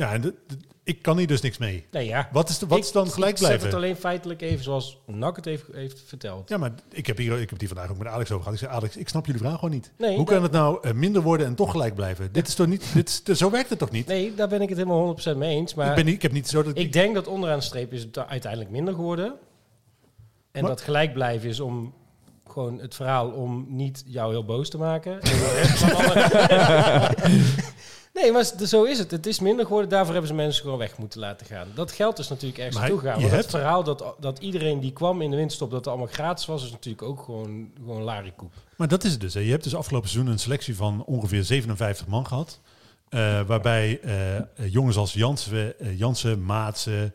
[0.00, 1.86] Ja, en de, de, ik kan hier dus niks mee.
[1.90, 2.28] Nee, ja.
[2.32, 3.56] Wat is, de, wat ik, is dan gelijk blijven?
[3.56, 6.48] Ik zeg het alleen feitelijk even zoals Nak het heeft, heeft verteld.
[6.48, 8.60] Ja, maar ik heb, hier, ik heb die vandaag ook met Alex over gehad.
[8.60, 9.92] Ik zei, Alex, ik snap jullie vraag gewoon niet.
[9.98, 12.32] Nee, Hoe kan het nou uh, minder worden en toch gelijk blijven?
[12.32, 14.06] Dit is toch niet, dit is, zo werkt het toch niet?
[14.06, 15.74] Nee, daar ben ik het helemaal 100% mee eens.
[15.74, 17.64] Maar ik, ben niet, ik heb niet zo dat ik, ik denk dat onderaan de
[17.64, 19.34] streep is het uiteindelijk minder geworden.
[20.52, 21.94] En maar, dat gelijk blijven is om
[22.46, 25.18] gewoon het verhaal om niet jou heel boos te maken.
[28.12, 29.10] Nee, maar zo is het.
[29.10, 29.90] Het is minder geworden.
[29.90, 31.68] Daarvoor hebben ze mensen gewoon weg moeten laten gaan.
[31.74, 33.20] Dat geld is natuurlijk ergens Maar naartoe gegaan.
[33.20, 36.12] je Want het verhaal dat, dat iedereen die kwam in de winterstop, dat het allemaal
[36.12, 38.52] gratis was, is natuurlijk ook gewoon, gewoon larikoek.
[38.76, 39.34] Maar dat is het dus.
[39.34, 39.40] Hè.
[39.40, 42.60] Je hebt dus afgelopen seizoen een selectie van ongeveer 57 man gehad.
[43.10, 47.14] Eh, waarbij eh, eh, jongens als Jansen, Jansen Maatsen,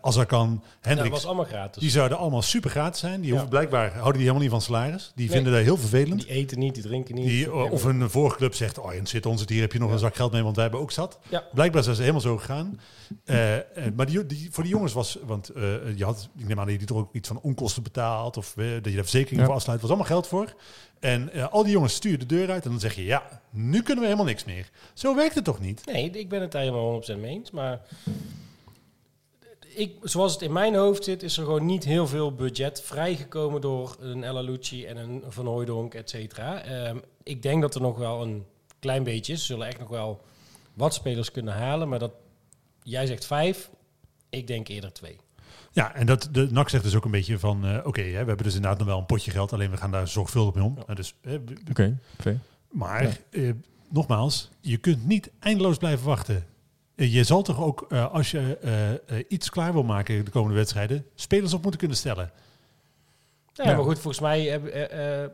[0.00, 1.14] Azarkan, Dat Hendricks...
[1.14, 1.82] was allemaal gratis.
[1.82, 3.16] Die zouden allemaal super gratis zijn.
[3.16, 3.30] Die Ja.
[3.30, 5.12] hoeven, blijkbaar houden die helemaal niet van salaris.
[5.14, 5.34] Die Nee.
[5.34, 6.20] vinden dat heel vervelend.
[6.20, 7.26] Die eten niet, die drinken niet.
[7.26, 9.90] Die, of een vorige club zegt, oh, en zit ons het hier, heb je nog
[9.92, 11.18] een zak geld mee, want wij hebben ook zat.
[11.28, 11.44] Ja.
[11.54, 12.80] Blijkbaar zijn ze helemaal zo gegaan.
[13.24, 13.62] Eh, eh,
[13.96, 15.50] maar die, die, voor die jongens was, want
[15.96, 18.64] je had, ik neem aan dat je toch ook iets van onkosten betaalt, of dat
[18.66, 20.54] je daar verzekering voor afsluit, was allemaal geld voor.
[21.00, 23.98] En al die jongens sturen de deur uit en dan zeg je, ja, nu kunnen
[23.98, 24.70] we helemaal niks meer.
[24.94, 25.82] Zo werkt het toch niet?
[25.86, 27.50] Nee, ik ben het daar helemaal 100% mee eens.
[27.50, 27.80] Maar
[29.74, 33.60] ik, zoals het in mijn hoofd zit, is er gewoon niet heel veel budget vrijgekomen
[33.60, 36.62] door een Ella Lucci en een Van Hooijdonk, et cetera.
[36.62, 38.44] Ehm, ik denk dat er nog wel een
[38.78, 39.40] klein beetje is.
[39.40, 40.20] Ze zullen echt nog wel
[40.74, 41.88] wat spelers kunnen halen.
[41.88, 42.12] Maar dat,
[42.82, 43.70] jij zegt vijf,
[44.30, 45.16] ik denk eerder twee.
[45.72, 48.16] Ja, en dat, de NAC zegt dus ook een beetje van, eh, oké, hè, we
[48.28, 50.78] hebben dus inderdaad nog wel een potje geld, alleen we gaan daar zorgvuldig mee om.
[50.94, 51.14] Dus,
[51.70, 51.98] Oké.
[52.70, 53.12] Maar Ja.
[53.30, 53.50] eh,
[53.88, 56.46] nogmaals, je kunt niet eindeloos blijven wachten.
[56.96, 60.56] Je zal toch ook, eh, als je eh, eh, iets klaar wil maken de komende
[60.56, 62.30] wedstrijden, spelers op moeten kunnen stellen.
[63.52, 63.74] Ja, Ja.
[63.74, 65.30] maar goed, volgens mij heb, eh, eh,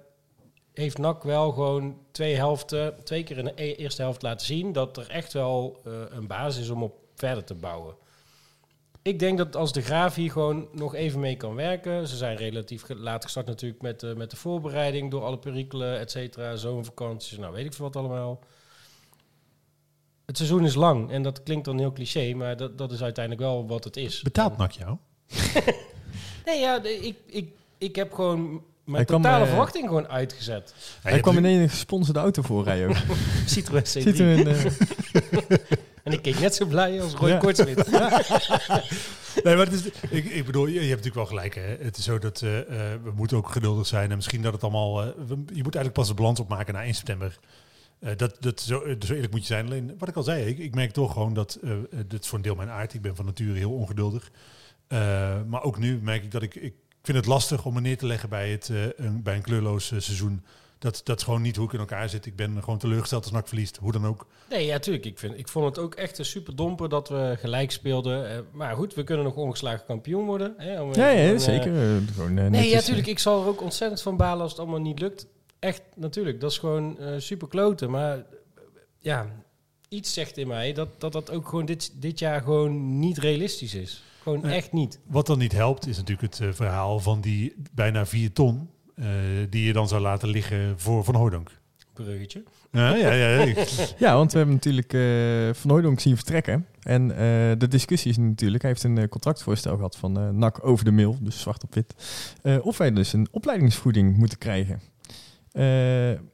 [0.73, 4.73] heeft NAC wel gewoon twee helften, twee keer in de e- eerste helft laten zien
[4.73, 7.94] dat er echt wel eh, een basis is om op verder te bouwen.
[9.03, 12.09] Ik denk dat als de Graaf hier gewoon nog even mee kan werken.
[12.09, 16.11] Ze zijn relatief laat gestart natuurlijk met, eh, met de voorbereiding door alle perikelen, et
[16.11, 18.38] cetera, zomervakanties, nou weet ik veel wat allemaal.
[20.31, 23.45] Het seizoen is lang en dat klinkt dan heel cliché, maar dat, dat is uiteindelijk
[23.47, 24.23] wel wat het is.
[24.23, 24.97] Betaalt NAC jou?
[26.45, 28.40] Nee, ja, de- ik, ik, ik heb gewoon
[28.85, 30.75] mijn Hij totale eh, verwachting gewoon uitgezet.
[31.03, 32.97] Hij kwam in een gesponsorde auto voorrijden ook.
[33.47, 33.85] Citroën C3.
[33.85, 34.47] Ziet u een...
[34.47, 34.64] eh,
[36.05, 37.38] En ik keek net zo blij als Roy Ja.
[37.38, 37.90] Kortsmit.
[39.45, 41.55] Nee, maar het is, ik, ik bedoel, je, je hebt natuurlijk wel gelijk.
[41.55, 41.85] Hè?
[41.85, 42.66] Het is zo dat eh, eh,
[43.03, 44.11] we moeten ook geduldig zijn.
[44.11, 45.01] En misschien dat het allemaal...
[45.03, 47.38] eh, we- je moet eigenlijk pas de balans opmaken na 1 september.
[48.00, 49.66] Eh, dat, dat, zo, eh, zo eerlijk moet je zijn.
[49.66, 51.58] Alleen, wat ik al zei, ik, ik merk toch gewoon dat...
[51.62, 51.70] eh,
[52.06, 52.94] dit is voor een deel mijn aard.
[52.94, 54.30] Ik ben van nature heel ongeduldig.
[54.88, 54.98] Eh,
[55.46, 56.54] maar ook nu merk ik dat ik...
[56.54, 59.42] Ik vind het lastig om me neer te leggen bij, het, eh, een, bij een
[59.42, 60.44] kleurloos seizoen.
[60.78, 62.26] Dat, dat is gewoon niet hoe ik in elkaar zit.
[62.26, 63.76] Ik ben gewoon teleurgesteld als NAC verliest.
[63.76, 64.26] Hoe dan ook.
[64.50, 65.04] Nee, ja, tuurlijk.
[65.04, 68.46] Ik, vind, ik vond het ook echt een super domper dat we gelijk speelden.
[68.52, 70.54] Maar goed, we kunnen nog ongeslagen kampioen worden.
[70.56, 71.72] Hè, om ja, ja, zeker.
[72.12, 73.06] gewoon, Nee, ja, natuurlijk.
[73.06, 75.26] Ik zal er ook ontzettend van balen als het allemaal niet lukt.
[75.61, 76.40] Echt, natuurlijk.
[76.40, 77.90] Dat is gewoon eh, super kloten.
[77.90, 78.25] Maar
[78.99, 79.27] ja,
[79.88, 83.75] iets zegt in mij dat dat, dat ook gewoon dit, dit jaar gewoon niet realistisch
[83.75, 84.03] is.
[84.23, 84.99] Gewoon echt niet.
[85.07, 88.68] Wat dan niet helpt, is natuurlijk het eh, verhaal van die bijna 4 ton.
[88.94, 89.07] eh,
[89.51, 91.51] die je dan zou laten liggen voor Van Hooydonk.
[91.92, 92.42] Bruggetje.
[92.73, 93.29] Ja, ja, ja.
[93.42, 93.55] ja.
[93.99, 96.66] Ja, want we hebben natuurlijk eh Van Hooydonk zien vertrekken.
[96.83, 97.18] En eh,
[97.59, 101.16] de discussie is natuurlijk, hij heeft een contractvoorstel gehad van eh NAC over de mail,
[101.20, 101.94] dus zwart op wit.
[102.42, 104.81] eh, of wij dus een opleidingsvoeding moeten krijgen.
[105.52, 105.64] Eh,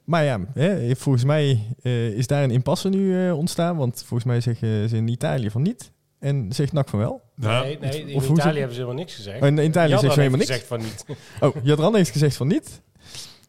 [0.05, 3.77] maar ja, hè, volgens mij eh, is daar een impasse nu eh, ontstaan.
[3.77, 5.93] Want volgens mij zeggen ze in Italië van niet.
[6.19, 7.23] En zegt NAC van wel.
[7.35, 9.43] Nee, nee, in of Italië ze- hebben ze helemaal niks gezegd.
[9.43, 10.51] Oh, in Italië zeggen ze helemaal niks.
[10.51, 11.05] gezegd van niet.
[11.41, 12.83] Oh, Jadran heeft gezegd van niet.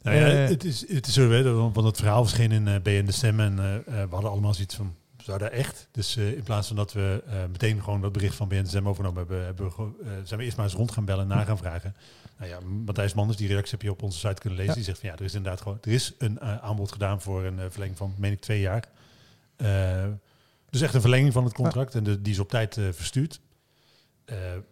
[0.01, 3.05] Nou ja, het, is, het is zo, hè, dat- want het verhaal verscheen in BN
[3.05, 5.87] De Stem en we hadden allemaal zoiets van, zou dat echt?
[5.91, 8.67] Dus eh, in plaats van dat we eh, meteen gewoon dat bericht van BN De
[8.67, 11.21] Stem overgenomen hebben, hebben we, gewoon, eh, zijn we eerst maar eens rond gaan bellen
[11.31, 11.95] en na gaan vragen.
[12.37, 14.75] Nou ja, Matthijs Manders, die reactie heb je op onze site kunnen lezen, Ja.
[14.75, 17.43] die zegt van ja, er is inderdaad gewoon, er is een eh, aanbod gedaan voor
[17.43, 18.83] een eh, verlenging van, meen ik, twee jaar.
[19.55, 20.05] Eh,
[20.69, 23.39] dus echt een verlenging van het contract en de, die is op tijd verstuurd.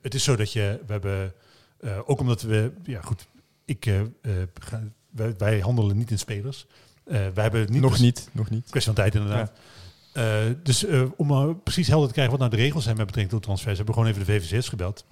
[0.01, 1.33] Het is zo dat je, we hebben,
[2.05, 3.27] ook omdat we, ja goed,
[3.65, 3.91] ik,
[4.53, 6.65] ga- wij, wij handelen niet in spelers.
[7.03, 8.69] Wij hebben niet nog precies- niet, nog niet.
[8.69, 9.51] Kwestie van tijd inderdaad.
[10.63, 10.85] Dus
[11.17, 13.95] om precies helder te krijgen wat nou de regels zijn met betrekking tot transfers, hebben
[13.95, 15.05] we gewoon even de VVCS gebeld.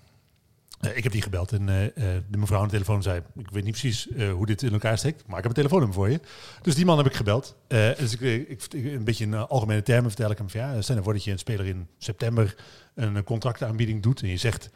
[0.84, 3.64] Eh, ik heb die gebeld en eh, de mevrouw aan de telefoon zei, ik weet
[3.64, 6.20] niet precies hoe dit in elkaar steekt, maar ik heb een telefoonnummer voor je.
[6.62, 7.56] Dus die man heb ik gebeld.
[7.68, 11.14] Dus ik, ik, een beetje in algemene termen vertel ik hem van ja, nou voor
[11.14, 12.56] dat je een speler in september
[12.96, 14.70] een contractaanbieding doet en je zegt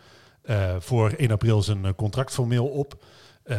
[0.79, 3.03] voor 1 april zijn contract formeel op.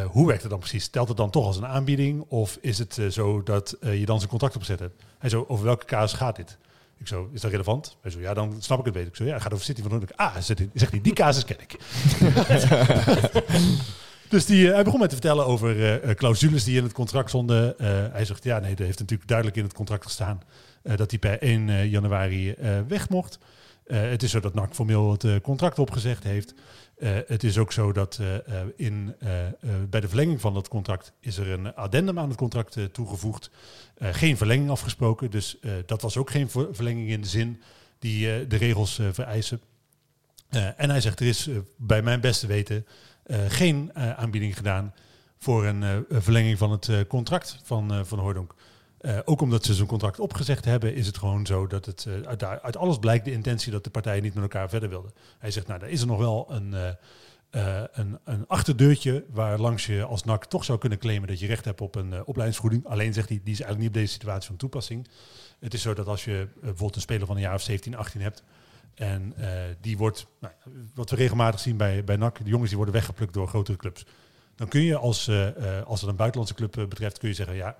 [0.07, 0.87] Hoe werkt het dan precies?
[0.87, 2.21] Telt het dan toch als een aanbieding?
[2.27, 5.03] Of is het zo dat je dan zijn contract opzet hebt?
[5.17, 6.57] Hij zo, over welke casus gaat dit?
[6.99, 7.97] Ik zo, is dat relevant?
[8.01, 9.09] Hij zo, ja, dan snap ik het beter.
[9.09, 10.11] Ik zo, ja, gaat over City van Hoornik.
[10.15, 10.35] Ah,
[10.73, 11.75] zegt hij, die casus ken ik.
[14.29, 17.29] dus die, eh, hij begon met te vertellen over eh, clausules die in het contract
[17.29, 17.73] stonden.
[18.11, 20.41] Hij zegt, ja, nee, er heeft natuurlijk duidelijk in het contract gestaan...
[20.81, 22.55] dat hij per 1 eh, januari
[22.87, 23.39] weg mocht.
[23.89, 26.53] Eh, het is zo dat NAC formeel het eh, contract opgezegd heeft.
[26.97, 28.19] Eh, het is ook zo dat
[28.75, 29.15] in,
[29.89, 33.51] bij de verlenging van dat contract is er een addendum aan het contract toegevoegd.
[33.99, 37.61] Geen verlenging afgesproken, dus dat was ook geen ver- verlenging in de zin
[37.99, 39.61] die de regels vereisen.
[40.49, 42.85] En hij zegt, er is bij mijn beste weten
[43.47, 44.93] geen aanbieding gedaan
[45.37, 48.55] voor een verlenging van het contract van, van Hooydonk.
[48.99, 52.27] Eh, ook omdat ze zo'n contract opgezegd hebben, is het gewoon zo dat het eh,
[52.27, 55.13] uit, uit alles blijkt de intentie dat de partijen niet met elkaar verder wilden.
[55.37, 56.73] Hij zegt, nou, daar is er nog wel een,
[57.49, 61.47] eh, een, een achterdeurtje waar langs je als NAC toch zou kunnen claimen dat je
[61.47, 62.85] recht hebt op een opleidingsvergoeding.
[62.85, 65.07] Alleen zegt hij, die is eigenlijk niet op deze situatie van toepassing.
[65.59, 68.21] Het is zo dat als je bijvoorbeeld een speler van een jaar of 17, 18
[68.21, 68.43] hebt
[68.95, 69.33] en
[69.81, 70.53] die wordt, nou,
[70.93, 74.05] wat we regelmatig zien bij, bij NAC, de jongens die worden weggeplukt door grotere clubs.
[74.55, 75.31] Dan kun je als,
[75.85, 77.77] als het een buitenlandse club betreft, kun je zeggen, ja,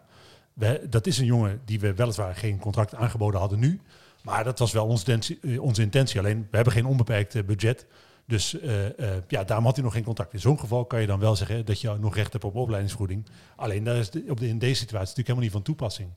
[0.90, 3.82] dat is een jongen die we weliswaar geen contract aangeboden hadden nu.
[4.24, 6.20] Maar dat was wel intentie, eh, onze intentie.
[6.20, 7.86] Alleen, we hebben geen onbeperkt budget.
[8.26, 10.34] Dus eh, eh, ja, daarom had hij nog geen contract.
[10.34, 13.26] In zo'n geval kan je dan wel zeggen dat je nog recht hebt op opleidingsvergoeding.
[13.56, 16.10] Alleen, daar is op de, in deze situatie natuurlijk helemaal niet van toepassing.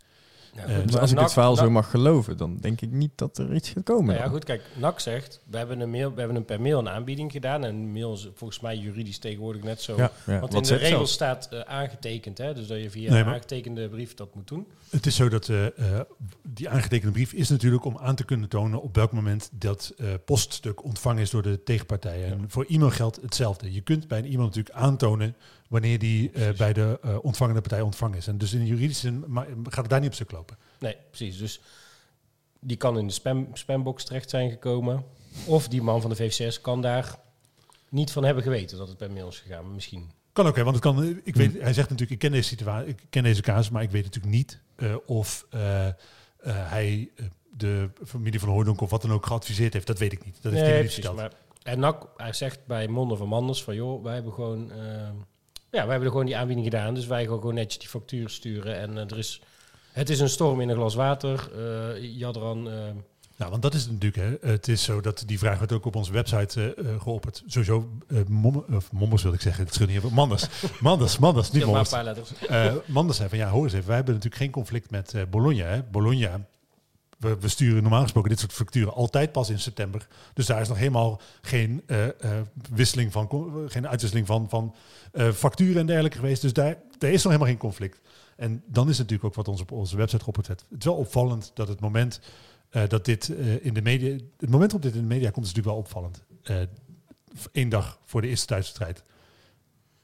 [0.56, 3.10] Ja, Eh, Dus als ik NAC- het verhaal zo mag geloven, dan denk ik niet
[3.14, 4.06] dat er iets gaat komen.
[4.14, 6.78] Nou ja, goed, kijk, NAC zegt, we hebben, een mail, we hebben een per mail
[6.78, 7.64] een aanbieding gedaan.
[7.64, 9.96] En mail is volgens mij juridisch tegenwoordig net zo.
[9.96, 10.40] Ja, ja.
[10.40, 12.54] Want Wat in de regels staat eh, aangetekend, hè?
[12.54, 14.66] dus dat je via Nee, een aangetekende brief dat moet doen.
[14.90, 16.00] Het is zo dat eh, eh,
[16.42, 20.08] die aangetekende brief is natuurlijk om aan te kunnen tonen op welk moment dat eh,
[20.24, 22.24] poststuk ontvangen is door de tegenpartij.
[22.24, 23.72] En voor e-mail geldt hetzelfde.
[23.72, 25.36] Je kunt bij een e-mail natuurlijk aantonen
[25.72, 28.26] wanneer die eh, bij de eh, ontvangende partij ontvangen is.
[28.26, 29.24] En dus in de juridische zin
[29.62, 30.56] gaat het daar niet op stuk lopen.
[30.78, 31.38] Nee, precies.
[31.38, 31.61] Dus
[32.61, 35.04] die kan in de spam, spambox terecht zijn gekomen.
[35.46, 37.18] Of die man van de VVCS kan daar
[37.88, 39.74] niet van hebben geweten dat het per mail is gegaan.
[39.74, 40.11] Misschien.
[40.32, 41.02] Kan ook, hè, want het kan.
[41.02, 43.82] eh, Ik weet, hij zegt natuurlijk, ik ken deze situatie, ik ken deze casus, maar
[43.82, 45.46] ik weet natuurlijk niet eh, of
[46.46, 47.11] hij
[47.56, 49.87] de familie van Hooydonk of wat dan ook geadviseerd heeft.
[49.87, 50.42] Dat weet ik niet.
[50.42, 51.04] Dat heeft hij Nee, niet precies.
[51.06, 51.30] verteld.
[51.30, 53.74] Maar, en NAC, hij zegt bij Monde van Manders van...
[53.74, 54.70] joh, wij hebben gewoon...
[55.72, 56.94] ja, wij hebben er gewoon die aanbieding gedaan.
[56.94, 58.78] Dus wij gaan gewoon netjes die factuur sturen.
[58.78, 59.40] En eh, er is...
[59.92, 61.50] Het is een storm in een glas water.
[61.56, 62.70] eh Jadran...
[62.70, 62.74] eh,
[63.37, 64.40] Nou, want dat is het natuurlijk.
[64.42, 64.50] Hè.
[64.50, 67.42] Het is zo dat die vraag werd ook op onze website eh, geopperd.
[67.46, 67.88] Sowieso,
[68.28, 69.64] mom, of mommers wil ik zeggen.
[69.64, 70.12] Het niet even.
[70.12, 70.46] Manders.
[70.80, 71.88] Manders, Manders, niet mommers.
[71.90, 72.30] paar letters.
[72.48, 73.87] Eh Manders zei van ja, hoor eens even.
[73.87, 75.64] Wij hebben natuurlijk geen conflict met Bologna.
[75.64, 75.82] Hè.
[75.82, 76.40] Bologna,
[77.22, 80.06] we, we sturen normaal gesproken dit soort facturen altijd pas in september.
[80.35, 82.40] Dus daar is nog helemaal geen eh, eh,
[82.72, 84.74] wisseling van, co- geen uitwisseling van, van
[85.12, 86.42] eh, facturen en dergelijke geweest.
[86.42, 88.00] Dus daar, daar is nog helemaal geen conflict.
[88.37, 90.64] En dan is het natuurlijk ook wat ons op onze website geopperd werd.
[90.70, 92.20] Het is wel opvallend dat het moment
[92.70, 95.46] eh, dat dit eh, in de media, het moment dat dit in de media komt,
[95.46, 96.22] is natuurlijk wel opvallend.
[97.52, 99.02] Eén dag voor de eerste thuiswedstrijd.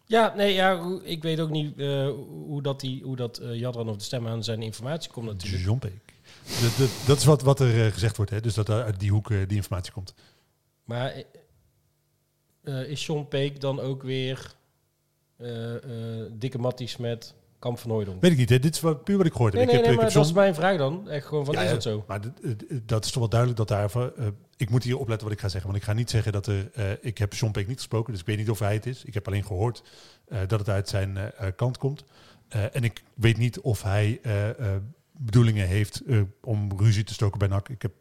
[0.04, 2.09] Ja, nee, ja, ik weet ook niet eh,
[2.46, 5.62] hoe dat, die, hoe dat eh, Jadran of de stem aan zijn informatie komt natuurlijk.
[6.62, 8.40] Dat, dat, dat is wat, wat er eh, gezegd wordt, hè?
[8.40, 10.14] dus dat uit die hoek eh, die informatie komt.
[10.84, 11.22] Maar
[12.62, 14.54] eh, is Sean Peek dan ook weer
[15.37, 15.50] eh,
[16.32, 18.22] dikke matties met Kamp van Hooydonk?
[18.22, 18.58] Weet ik niet, hè?
[18.58, 19.62] dit is wat, puur wat ik gehoord heb.
[19.62, 21.08] Nee, nee, ik heb, nee, ik maar heb dat John- is mijn vraag dan.
[21.11, 22.04] Echt gewoon van, Ja, is het zo?
[22.06, 22.20] Maar
[22.82, 24.11] dat is toch wel duidelijk dat daar...
[24.56, 25.70] ik moet hier opletten wat ik ga zeggen.
[25.70, 26.70] Want ik ga niet zeggen dat er...
[27.00, 29.04] ik heb John Peek niet gesproken, dus ik weet niet of hij het is.
[29.04, 29.82] Ik heb alleen gehoord
[30.28, 31.18] eh, dat het uit zijn
[31.56, 32.04] kant komt.
[32.48, 34.20] En ik weet niet of hij
[35.18, 37.68] bedoelingen heeft eh, om ruzie te stoken bij NAC.
[37.68, 37.92] Ik heb...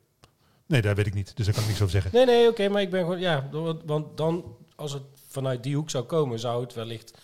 [0.66, 1.36] Nee, daar weet ik niet.
[1.36, 2.12] Dus daar kan ik niks over zeggen.
[2.14, 3.20] Nee, nee, oké, maar ik ben gewoon...
[3.20, 3.50] Ja,
[3.86, 7.18] want- dan, als het vanuit die hoek zou komen, zou het wellicht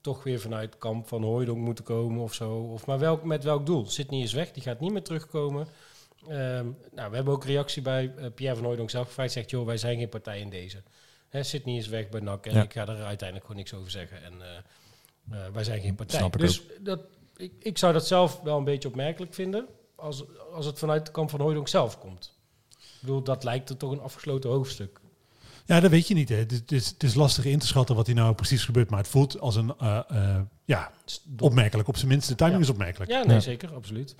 [0.00, 2.52] toch weer vanuit Kamp van Hooydonk moeten komen of zo.
[2.52, 3.86] Of, maar welk, met welk doel?
[3.86, 5.66] Sydney is weg, die gaat niet meer terugkomen.
[6.28, 9.32] Ehm, nou, we hebben ook reactie bij eh, Pierre van Hooydonk zelf gevraagd.
[9.32, 10.82] Zegt, joh, wij zijn geen partij in deze.
[11.28, 12.62] Hè, Sydney is weg bij NAC en Ja.
[12.62, 14.22] ik ga er uiteindelijk gewoon niks over zeggen.
[14.24, 14.56] En eh,
[15.46, 16.18] eh, wij zijn geen partij.
[16.18, 17.00] Snap ik dus dat,
[17.36, 19.66] ik, ik zou dat zelf wel een beetje opmerkelijk vinden
[19.96, 22.38] als, als het vanuit Kamp van Hooydonk zelf komt.
[22.70, 25.00] Ik bedoel, dat lijkt er toch een afgesloten hoofdstuk.
[25.66, 26.28] Ja, dat weet je niet.
[26.28, 26.34] Hè.
[26.36, 28.90] Het, is- het, is, lastig in te schatten wat hier nou precies gebeurt.
[28.90, 29.74] Maar het voelt als een...
[29.78, 30.90] eh, eh, ja,
[31.38, 31.88] opmerkelijk.
[31.88, 32.62] Op zijn minst, de timing Ja.
[32.62, 33.10] is opmerkelijk.
[33.10, 33.40] Ja, nee, Ja.
[33.40, 34.14] zeker, absoluut.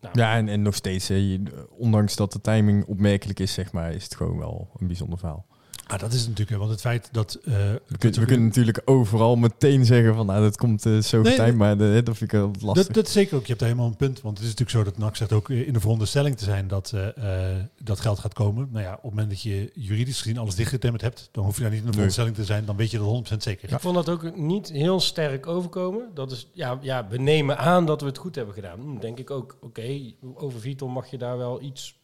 [0.00, 1.38] Nou, Ja, en, en nog steeds, hè,
[1.70, 5.46] ondanks dat de timing opmerkelijk is, zeg maar, is het gewoon wel een bijzonder verhaal.
[5.90, 7.34] Ah, dat is het natuurlijk, want het feit dat...
[7.44, 7.52] eh,
[7.86, 11.32] We, kunnen we kunnen natuurlijk overal meteen zeggen van, nou, dat komt eh, zo Nee,
[11.32, 12.86] getimed, maar de, dat vind ik wel lastig.
[12.86, 13.40] Dat, dat is zeker ook.
[13.42, 14.20] Je hebt daar helemaal een punt.
[14.20, 16.92] Want het is natuurlijk zo dat NAC zegt ook in de veronderstelling te zijn dat
[16.92, 18.68] eh, eh, dat geld gaat komen.
[18.72, 21.62] Nou ja, op het moment dat je juridisch gezien alles dichtgetimmerd hebt, dan hoef je
[21.62, 22.64] daar niet in de veronderstelling te zijn.
[22.64, 23.72] Dan weet je dat 100% zeker.
[23.72, 26.08] Ik vond dat ook niet heel sterk overkomen.
[26.14, 28.80] Dat is, ja, ja, we nemen aan dat we het goed hebben gedaan.
[28.80, 30.00] Hm, denk ik ook, oké,
[30.34, 31.98] over Vital mag je daar wel iets,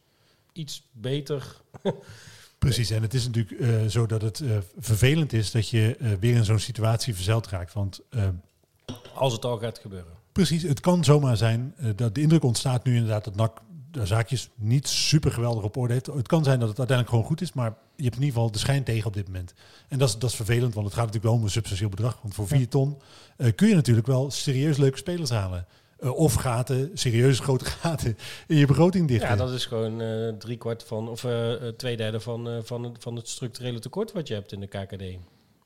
[0.53, 1.61] iets beter...
[2.57, 2.89] Precies.
[2.89, 6.35] En het is natuurlijk eh, zo dat het eh, vervelend is dat je eh, weer
[6.35, 7.73] in zo'n situatie verzeild raakt.
[7.73, 8.01] Want
[9.13, 10.11] Als het al gaat gebeuren.
[10.31, 14.49] Precies, het kan zomaar zijn dat de indruk ontstaat nu inderdaad dat NAC de zaakjes
[14.55, 16.05] niet super geweldig op orde heeft.
[16.05, 18.51] Het kan zijn dat het uiteindelijk gewoon goed is, maar je hebt in ieder geval
[18.51, 19.53] de schijn tegen op dit moment.
[19.87, 22.19] En dat is, dat is vervelend, want het gaat natuurlijk wel om een substantieel bedrag.
[22.21, 22.97] Want voor 4 ton
[23.55, 25.67] kun je natuurlijk wel serieus leuke spelers halen.
[25.99, 29.29] Eh, of gaten, serieus grote gaten in je begroting dichten.
[29.29, 32.83] Ja, dat is gewoon eh drie kwart van, of eh, twee derde van, eh, van,
[32.83, 35.01] het, van het structurele tekort wat je hebt in de KKD.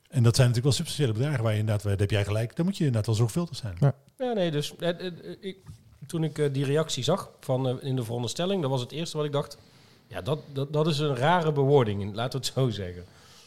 [0.10, 2.66] En dat zijn natuurlijk wel substantiële bedragen waar je inderdaad, daar heb jij gelijk, dan
[2.66, 3.76] moet je inderdaad wel zorgvuldig zijn.
[3.80, 3.96] Ja.
[4.18, 4.74] Ja, nee, dus
[5.40, 5.58] ik,
[6.08, 9.32] toen ik die reactie zag van, in de veronderstelling, dat was het eerste wat ik
[9.32, 9.58] dacht.
[10.08, 13.04] Ja, dat, dat, dat is een rare bewoording, laten we het zo zeggen.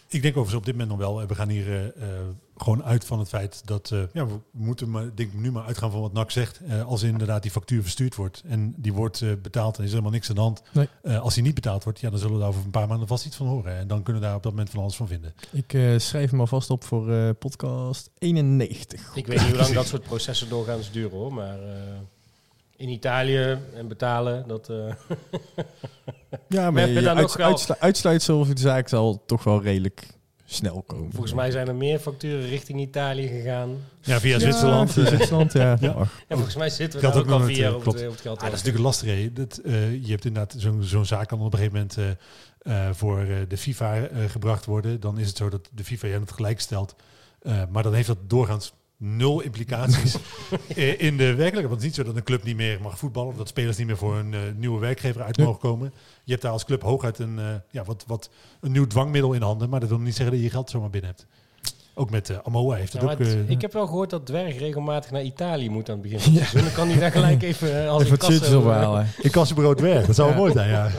[0.08, 2.20] Ik denk overigens op dit moment nog wel, we gaan hier eh, eh,
[2.56, 5.64] gewoon uit van het feit dat, eh, ja, we moeten maar, denk ik nu maar
[5.64, 6.60] uitgaan van wat NAC zegt.
[6.68, 10.10] Eh, als inderdaad die factuur verstuurd wordt en die wordt eh, betaald en is helemaal
[10.10, 10.62] niks aan de hand.
[10.72, 10.88] Nee.
[11.02, 13.08] Eh, als die niet betaald wordt, ja, dan zullen we daar over een paar maanden
[13.08, 13.76] vast iets van horen.
[13.76, 15.34] En dan kunnen we daar op dat moment van alles van vinden.
[15.52, 19.10] Ik eh, schrijf hem alvast op voor eh, podcast 91.
[19.14, 21.72] Ik weet niet hoe lang dat soort processen doorgaans duren hoor, maar eh,
[22.76, 24.68] in Italië en betalen, dat...
[24.68, 24.76] eh,
[26.48, 27.10] Ja, maar je
[27.44, 30.06] uitslu- uitsluitsel voor de zaak zal toch wel redelijk
[30.46, 31.10] snel komen.
[31.10, 33.76] volgens mij zijn er meer facturen richting Italië gegaan.
[34.00, 34.92] Ja, via Ja, Zwitserland.
[34.92, 35.76] via Zwitserland, ja.
[35.80, 35.94] Ja.
[35.96, 38.06] En volgens mij zitten we daar ook al nog vier jaar op het, klopt.
[38.06, 38.36] op het geld.
[38.38, 39.08] Ah, dat is natuurlijk lastig.
[39.08, 39.32] Hè.
[39.32, 42.18] Dat, eh, je hebt inderdaad zo'n zo'n zaak kan op een gegeven moment
[42.62, 45.00] eh, eh, voor eh, de FIFA eh, gebracht worden.
[45.00, 46.94] Dan is het zo dat de FIFA je aan het gelijk stelt.
[47.42, 48.72] Eh, maar dan heeft dat doorgaans
[49.06, 50.14] nul implicaties
[50.76, 51.68] eh, in de werkelijkheid.
[51.68, 53.28] Want het is niet zo dat een club niet meer mag voetballen.
[53.30, 55.92] Of dat spelers niet meer voor een eh, nieuwe werkgever uit mogen komen.
[56.24, 59.42] Je hebt daar als club hooguit een, eh, ja, wat, wat, een nieuw dwangmiddel in
[59.42, 59.68] handen.
[59.68, 61.26] Maar dat wil niet zeggen dat je je geld zomaar binnen hebt.
[61.96, 63.26] Ook met eh Amoa heeft het Ja, maar ook...
[63.26, 66.32] het- ik heb wel gehoord dat Dwerg regelmatig naar Italië moet aan het begin van
[66.32, 66.60] het seizoen.
[66.62, 69.06] Dan kan hij daar gelijk even als Even shirtjes kassa- ophalen.
[69.20, 70.06] Ik kan zijn brood weg.
[70.06, 70.42] Dat zou wel Ja.
[70.42, 70.90] mooi zijn, ja.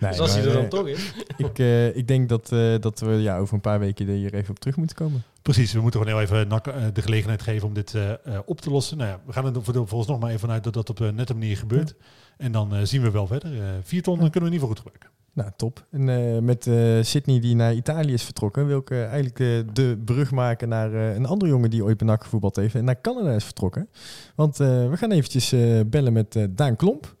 [0.00, 1.12] Nee, Dus als hij er dan eh, toch is.
[1.36, 4.50] ik, eh, ik denk dat, eh, dat we ja, over een paar weken hier even
[4.50, 5.22] op terug moeten komen.
[5.42, 6.48] Precies, we moeten gewoon heel even
[6.94, 8.96] de gelegenheid geven om dit eh, eh, op te lossen.
[8.96, 11.32] Nou ja, we gaan er volgens nog maar even vanuit dat dat op een nette
[11.34, 11.94] manier gebeurt.
[12.36, 13.52] En dan eh, zien we wel verder.
[13.52, 15.10] Eh vier ton dan kunnen we in ieder geval goed gebruiken.
[15.32, 15.84] Nou, top.
[15.90, 19.98] En eh, met eh Sydney die naar Italië is vertrokken, wil ik eigenlijk eh, de
[20.04, 23.00] brug maken naar eh, een andere jongen die ooit bij NAC gevoetbald heeft en naar
[23.00, 23.88] Canada is vertrokken.
[24.34, 27.14] Want eh, we gaan eventjes eh, bellen met eh, Daan Klomp.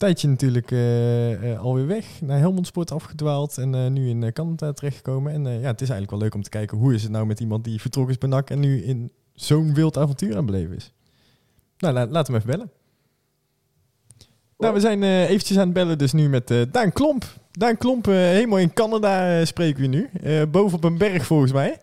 [0.00, 4.72] Tijdje natuurlijk eh, eh, alweer weg, naar Helmond Sport afgedwaald en eh, nu in Canada
[4.72, 5.32] terechtgekomen.
[5.32, 7.40] En ja, het is eigenlijk wel leuk om te kijken hoe is het nou met
[7.40, 10.92] iemand die vertrokken is bij NAC en nu in zo'n wild avontuur aan beleven is.
[11.78, 12.70] Nou, la- laten we even bellen.
[14.58, 17.24] Nou, we zijn eventjes aan het bellen dus nu met Daan Klomp.
[17.50, 20.10] Daan Klomp, helemaal in Canada spreken we nu.
[20.50, 21.78] Boven op een berg volgens mij.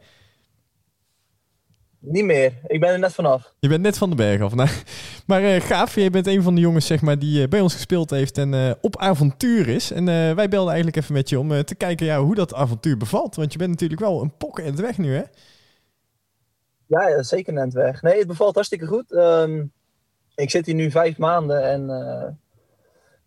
[2.10, 2.54] Niet meer.
[2.68, 3.54] Ik ben er net vanaf.
[3.60, 4.54] Je bent net van de berg af.
[4.56, 4.70] Nou,
[5.28, 7.74] maar eh, gaaf, je bent een van de jongens zeg maar, die eh, bij ons
[7.74, 9.92] gespeeld heeft en eh, op avontuur is.
[9.92, 13.36] En wij belden eigenlijk even met je om te kijken ja, hoe dat avontuur bevalt.
[13.36, 15.24] Want je bent natuurlijk wel een pokken in het weg nu, hè?
[16.86, 18.02] Ja, ja, zeker net weg.
[18.02, 19.12] Nee, het bevalt hartstikke goed.
[19.12, 19.66] Ehm,
[20.36, 21.88] ik zit hier nu vijf maanden en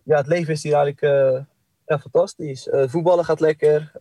[0.02, 1.46] ja, het leven is hier eigenlijk
[1.86, 2.68] ja, fantastisch.
[2.70, 3.92] Voetballen gaat lekker.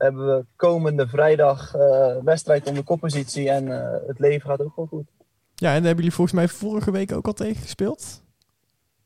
[0.00, 4.72] Hebben we komende vrijdag eh, wedstrijd om de koppositie en eh, het leven gaat ook
[4.74, 5.06] gewoon goed.
[5.54, 8.22] Ja, en hebben jullie volgens mij vorige week ook al tegen gespeeld.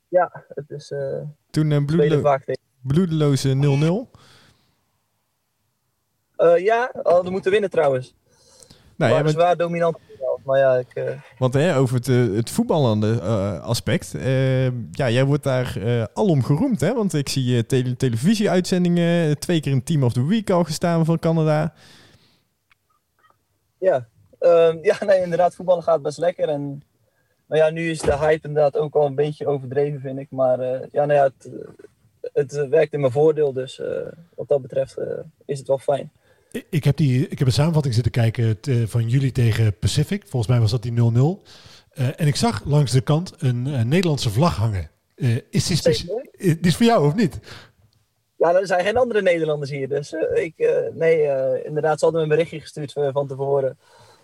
[0.09, 2.37] Ja, het is eh Toen een bloedelo
[2.81, 4.19] bloedeloze 0-0.
[6.37, 8.15] Eh, ja, hadden moeten winnen trouwens.
[8.69, 9.97] Nou, maar ja, maar- zwaar dominant.
[10.45, 14.13] Maar ja, ik, eh, Want hè, over het, eh, het voetballende eh, aspect.
[14.91, 15.79] ja, jij wordt daar
[16.15, 16.95] alom geroemd, hè?
[16.95, 19.39] Want ik zie tele televisieuitzendingen.
[19.39, 21.75] Twee keer in Team of the Week al gestaan van Canada.
[23.79, 24.09] Ja,
[24.45, 26.49] Ehm, ja nee, inderdaad, voetballen gaat best lekker.
[26.49, 26.83] En
[27.47, 30.31] nou ja, nu is de hype inderdaad ook al een beetje overdreven, vind ik.
[30.31, 30.61] Maar
[30.93, 31.51] ja, nou ja, het,
[32.33, 33.53] het werkt in mijn voordeel.
[33.53, 33.83] Dus
[34.35, 34.97] wat dat betreft
[35.45, 36.13] is het wel fijn.
[36.71, 40.23] Ik- heb, die, ik heb een samenvatting zitten kijken te- van jullie tegen Pacific.
[40.29, 41.43] Volgens mij was dat die 0-0.
[41.90, 44.90] Eh, en ik zag langs de kant een, eh, Nederlandse vlag hangen.
[45.14, 45.77] Eh, is die,
[46.38, 47.38] die is voor jou of niet?
[48.37, 49.88] Ja, er zijn geen andere Nederlanders hier.
[49.88, 50.55] Dus ik,
[50.95, 51.29] nee,
[51.64, 53.79] inderdaad, ze hadden me een berichtje gestuurd van tevoren.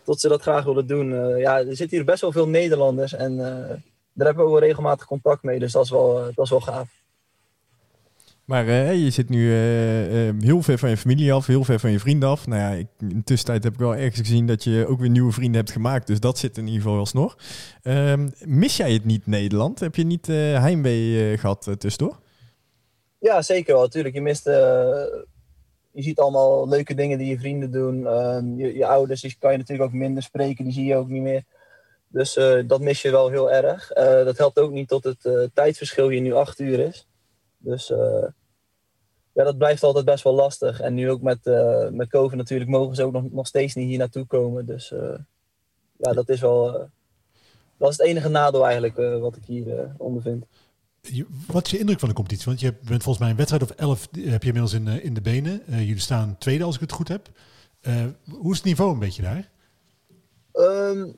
[0.04, 1.36] Tot ze dat graag willen doen.
[1.38, 3.12] Ja, er zitten hier best wel veel Nederlanders.
[3.14, 3.36] En
[4.12, 5.58] daar hebben we ook regelmatig contact mee.
[5.58, 6.88] Dus dat is wel, dat is wel gaaf.
[8.50, 11.80] Maar eh, je zit nu eh, eh, heel ver van je familie af, heel ver
[11.80, 12.46] van je vrienden af.
[12.46, 15.32] Nou ja, in de tussentijd heb ik wel ergens gezien dat je ook weer nieuwe
[15.32, 16.06] vrienden hebt gemaakt.
[16.06, 17.38] Dus dat zit in ieder geval alsnog.
[17.82, 19.80] Ehm mis jij het niet, Nederland?
[19.80, 22.18] Heb je niet heimwee eh, gehad tussendoor?
[23.18, 23.88] Ja, zeker wel.
[23.88, 24.44] Tuurlijk, je mist...
[24.44, 28.06] je ziet allemaal leuke dingen die je vrienden doen.
[28.06, 30.64] Ehm, je, je ouders die kan je natuurlijk ook minder spreken.
[30.64, 31.44] Die zie je ook niet meer.
[32.08, 33.88] Dus dat mis je wel heel erg.
[34.24, 37.08] Dat helpt ook niet tot het tijdverschil hier nu acht uur is.
[37.58, 37.92] Dus
[39.40, 40.80] ja, dat blijft altijd best wel lastig.
[40.80, 43.88] En nu ook met, uh, met COVID natuurlijk mogen ze ook nog, nog steeds niet
[43.88, 44.66] hier naartoe komen.
[44.66, 45.18] Dus uh,
[45.96, 46.88] ja, dat is wel...
[47.76, 50.44] dat is het enige nadeel eigenlijk wat ik hier ondervind.
[51.00, 52.46] Je- Wat is je indruk van de competitie?
[52.46, 55.14] Want je bent volgens mij een wedstrijd of elf heb je inmiddels in, eh, in
[55.14, 55.66] de benen.
[55.66, 57.28] Eh, jullie staan tweede als ik het goed heb.
[57.80, 59.50] Eh, hoe is het niveau een beetje daar?
[60.52, 61.08] Ehm,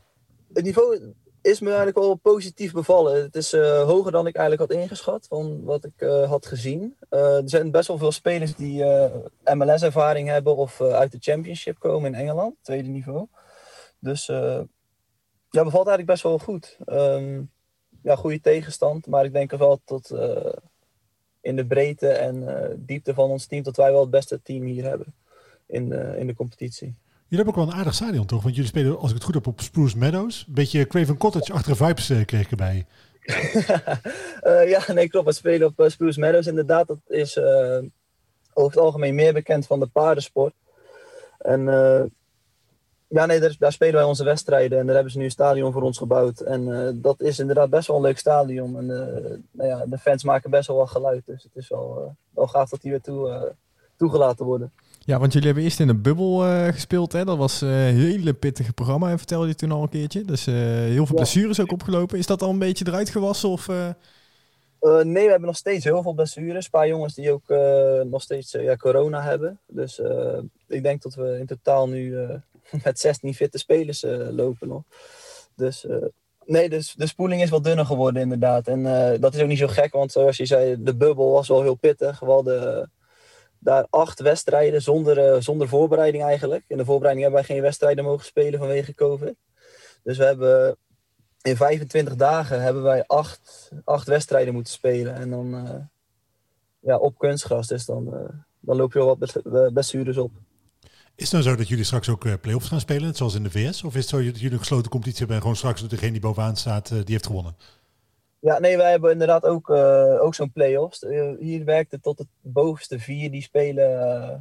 [0.52, 3.22] het niveau is me eigenlijk wel positief bevallen.
[3.22, 6.96] Het is eh, hoger dan ik eigenlijk had ingeschat van wat ik eh, had gezien.
[7.08, 8.84] Eh, er zijn best wel veel spelers die
[9.54, 13.26] MLS-ervaring hebben of uit de Championship komen in Engeland, tweede niveau.
[13.98, 16.78] Dus ja, bevalt eigenlijk best wel goed.
[16.84, 17.42] Ehm,
[18.02, 20.10] ja, goede tegenstand, maar ik denk wel tot
[21.40, 24.84] in de breedte en diepte van ons team dat wij wel het beste team hier
[24.84, 25.14] hebben
[25.66, 26.94] in, in de competitie.
[27.32, 28.42] Jullie hebben ook wel een aardig stadion toch?
[28.42, 30.44] Want jullie spelen, als ik het goed heb, op Spruce Meadows.
[30.46, 32.86] Een beetje Craven Cottage-achtige vibes eh, kreeg ik erbij.
[34.40, 35.26] Eh, ja, nee, klopt.
[35.26, 36.46] We spelen op eh, Spruce Meadows.
[36.46, 37.38] Inderdaad, dat is
[38.52, 40.54] over het algemeen meer bekend van de paardensport.
[41.38, 41.64] En
[43.08, 44.78] ja, nee, daar, spelen wij onze wedstrijden.
[44.78, 46.40] En daar hebben ze nu een stadion voor ons gebouwd.
[46.40, 48.76] En dat is inderdaad best wel een leuk stadion.
[48.76, 48.86] En
[49.50, 51.26] nou ja, de fans maken best wel wat geluid.
[51.26, 53.54] Dus het is wel, wel gaaf dat die weer toe,
[53.96, 54.72] toegelaten worden.
[55.04, 57.12] Ja, want jullie hebben eerst in een bubbel eh, gespeeld.
[57.12, 57.24] Hè?
[57.24, 60.22] Dat was een hele pittige programma, en vertelde je toen al een keertje.
[60.24, 61.22] Dus eh, heel veel Ja.
[61.22, 62.18] blessures ook opgelopen.
[62.18, 63.48] Is dat al een beetje eruit gewassen?
[63.48, 63.94] Of, nee,
[65.12, 66.64] we hebben nog steeds heel veel blessures.
[66.64, 67.48] Een paar jongens die ook
[68.10, 69.60] nog steeds ja, corona hebben.
[69.66, 70.00] Dus
[70.68, 72.16] ik denk dat we in totaal nu
[72.84, 74.82] met 16 fitte spelers lopen nog.
[75.56, 75.86] Dus
[76.44, 78.66] nee, dus de spoeling is wat dunner geworden inderdaad.
[78.68, 78.82] En
[79.20, 81.74] dat is ook niet zo gek, want zoals je zei, de bubbel was wel heel
[81.74, 82.20] pittig.
[82.20, 82.90] We hadden
[83.62, 86.64] daar acht wedstrijden zonder, eh, zonder voorbereiding eigenlijk.
[86.66, 89.34] In de voorbereiding hebben wij geen wedstrijden mogen spelen vanwege COVID.
[90.02, 90.76] Dus we hebben
[91.42, 95.14] in 25 dagen hebben wij acht, acht wedstrijden moeten spelen.
[95.14, 95.74] En dan eh,
[96.80, 97.66] ja, op kunstgras.
[97.66, 100.32] Dus dan, eh, dan loop je wel wat blessures op.
[101.14, 103.82] Is het nou zo dat jullie straks ook play-offs gaan spelen, zoals in de VS?
[103.82, 106.20] Of is het zo dat jullie een gesloten competitie hebben en gewoon straks degene die
[106.20, 107.56] bovenaan staat, die heeft gewonnen?
[108.42, 111.04] Ja, nee, wij hebben inderdaad ook, eh, ook zo'n play-offs.
[111.04, 113.30] Eh, hier werkt het tot het bovenste vier.
[113.30, 114.38] Die spelen eh,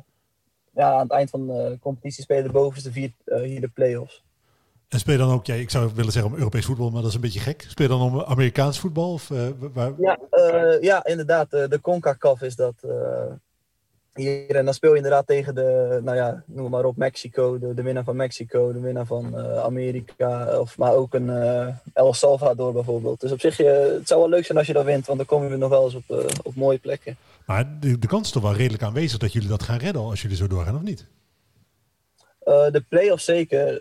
[0.73, 4.23] ja, aan het eind van de competitie spelen de bovenste vier hier de play-offs.
[4.87, 7.09] En speel je dan ook, ja, ik zou willen zeggen om Europees voetbal, maar dat
[7.09, 7.65] is een beetje gek.
[7.67, 9.13] Speel je dan om Amerikaans voetbal?
[9.13, 9.27] Of,
[9.73, 10.17] waar, Ja,
[10.81, 11.49] ja inderdaad.
[11.49, 12.75] de CONCACAF is dat
[14.13, 14.55] hier.
[14.55, 17.59] En dan speel je inderdaad tegen de, nou ja, noem maar op, Mexico.
[17.59, 20.59] De, de winnaar van Mexico, de winnaar van eh, Amerika.
[20.59, 23.19] Of, maar ook een eh, El Salvador bijvoorbeeld.
[23.19, 25.05] Dus op zich, eh, het zou wel leuk zijn als je dat wint.
[25.05, 27.17] Want dan komen we nog wel eens op, op mooie plekken.
[27.45, 30.21] Maar de, de kans is toch wel redelijk aanwezig dat jullie dat gaan redden als
[30.21, 31.07] jullie zo doorgaan, of niet?
[32.43, 33.71] De play-offs zeker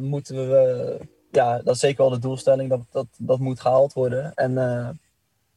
[0.00, 0.98] moeten moeten we...
[1.30, 2.70] ja, dat is zeker wel de doelstelling.
[2.70, 4.34] Dat, dat, dat moet gehaald worden.
[4.34, 4.52] En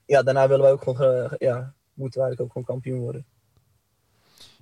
[0.06, 1.30] ja, daarna willen wij ook gewoon...
[1.38, 3.26] ja, moeten we eigenlijk ook gewoon kampioen worden.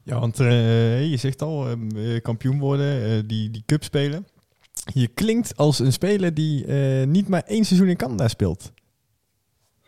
[0.03, 4.27] Ja, want eh, je zegt al, eh, kampioen worden, eh, die, die cup spelen.
[4.93, 6.65] Je klinkt als een speler die
[7.05, 8.71] niet maar één seizoen in Canada speelt.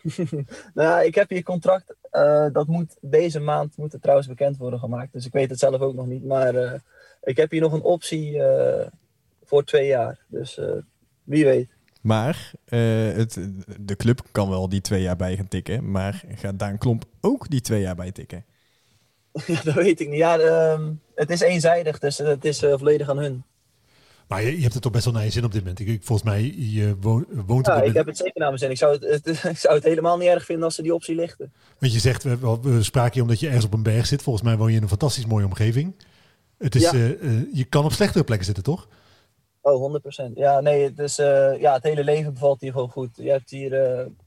[0.73, 1.95] Nou ik heb hier contract.
[2.53, 5.13] dat moet deze maand moet het trouwens bekend worden gemaakt.
[5.13, 6.25] Dus ik weet het zelf ook nog niet.
[6.25, 6.81] Maar
[7.23, 8.41] ik heb hier nog een optie
[9.43, 10.19] voor twee jaar.
[10.27, 10.59] Dus
[11.23, 11.69] wie weet.
[12.01, 13.39] Maar het,
[13.79, 15.91] de club kan wel die twee jaar bij gaan tikken.
[15.91, 18.45] Maar gaat Daan Klomp ook die twee jaar bij tikken?
[19.47, 20.17] ja, dat weet ik niet.
[20.17, 21.99] Ja, ehm, het is eenzijdig.
[21.99, 23.43] Dus het is eh, volledig aan hun.
[24.27, 25.79] Maar je, je hebt het toch best wel naar je zin op dit moment.
[25.79, 28.59] Ik, ik- volgens mij, je wo- woont op Ja, ik heb het zeker naar mijn
[28.59, 28.69] zin.
[28.69, 31.15] Ik zou het, het- ik zou het helemaal niet erg vinden als ze die optie
[31.15, 31.53] lichten.
[31.79, 34.21] Want je zegt, we, we- we spraken hier omdat je ergens op een berg zit.
[34.21, 35.93] Volgens mij woon je in een fantastisch mooie omgeving.
[36.57, 36.91] Het is, Ja.
[36.93, 38.87] eh, eh, je kan op slechtere plekken zitten, toch?
[39.61, 40.31] Oh, 100%.
[40.35, 41.15] Ja, nee, het, is,
[41.59, 43.09] ja, het hele leven bevalt hier gewoon goed.
[43.13, 43.71] Je hebt hier,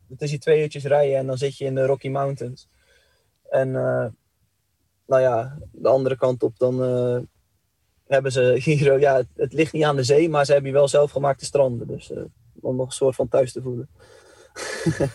[0.08, 2.68] het is hier twee uurtjes rijden en dan zit je in de Rocky Mountains.
[3.50, 3.72] En
[5.08, 7.18] nou ja, de andere kant op, dan eh,
[8.06, 10.70] hebben ze hier, eh, ja, het, het ligt niet aan de zee, maar ze hebben
[10.70, 11.86] hier wel zelfgemaakte stranden.
[11.86, 12.22] Dus eh,
[12.60, 13.88] om nog een soort van thuis te voelen.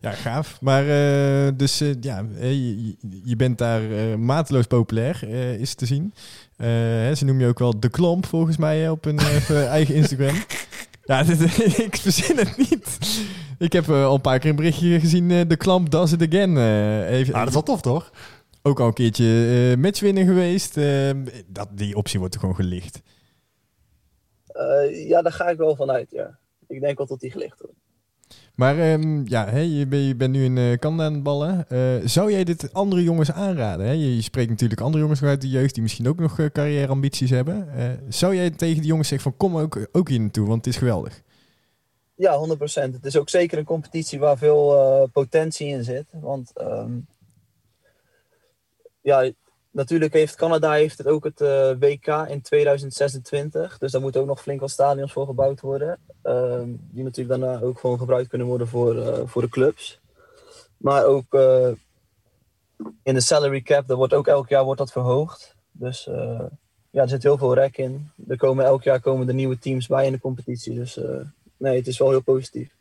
[0.00, 0.60] Ja, gaaf.
[0.60, 6.14] Maar eh, dus ja, je, je bent daar eh, mateloos populair, eh, is te zien.
[6.56, 9.94] Eh, hè, ze noemen je ook wel de klomp, volgens mij, op hun eh, eigen
[9.94, 10.34] Instagram.
[11.04, 11.40] Ja, dit,
[11.78, 12.98] ik verzin het niet.
[13.58, 16.22] Ik heb eh, al een paar keer een berichtje gezien, eh, de klamp does it
[16.22, 16.56] again.
[16.56, 18.10] eh, even, Ah, dat is wel tof, toch?
[18.66, 19.26] Ook al een keertje
[19.72, 20.76] eh matchwinner geweest.
[20.76, 21.10] eh,
[21.46, 23.00] dat, die optie wordt er gewoon gelicht.
[24.46, 26.38] Eh, ja, daar ga ik wel van uit, ja.
[26.66, 27.76] Ik denk wel dat die gelicht wordt.
[28.54, 31.68] Maar ehm, ja, hè, je, ben, je bent nu in eh Canada aan het ballen.
[31.68, 33.86] Eh, zou jij dit andere jongens aanraden?
[33.86, 33.92] Hè?
[33.92, 37.30] Je, je spreekt natuurlijk andere jongens uit de jeugd die misschien ook nog eh, carrièreambities
[37.30, 37.68] hebben.
[37.76, 40.74] Eh, zou jij tegen die jongens zeggen van kom ook, ook hier naartoe, want het
[40.74, 41.22] is geweldig.
[42.16, 42.94] Ja, 100%.
[42.94, 46.04] Het is ook zeker een competitie waar veel eh, potentie in zit.
[46.12, 46.92] Want ehm,
[49.04, 49.30] ja,
[49.70, 53.78] natuurlijk heeft Canada heeft het ook het eh, WK in 2026.
[53.78, 55.98] Dus daar moeten ook nog flink wat stadions voor gebouwd worden.
[56.22, 60.00] Ehm, die natuurlijk daarna ook gewoon gebruikt kunnen worden voor, eh, voor de clubs.
[60.76, 61.70] Maar ook eh,
[63.02, 65.56] in de salary cap, dat wordt ook elk jaar wordt dat verhoogd.
[65.70, 66.04] Dus
[66.90, 68.10] ja, er zit heel veel rek in.
[68.28, 70.74] Er komen elk jaar komen er nieuwe teams bij in de competitie.
[70.74, 71.00] Dus
[71.56, 72.74] nee, het is wel heel positief.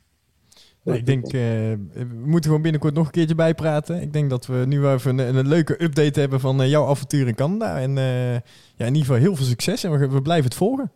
[0.84, 4.02] Nee, ik denk, eh, we moeten gewoon binnenkort nog een keertje bijpraten.
[4.02, 6.88] Ik denk dat we nu wel even een, een leuke update hebben van eh, jouw
[6.88, 7.80] avontuur in Canada.
[7.80, 10.92] En eh, ja, in ieder geval heel veel succes en we, we blijven het volgen.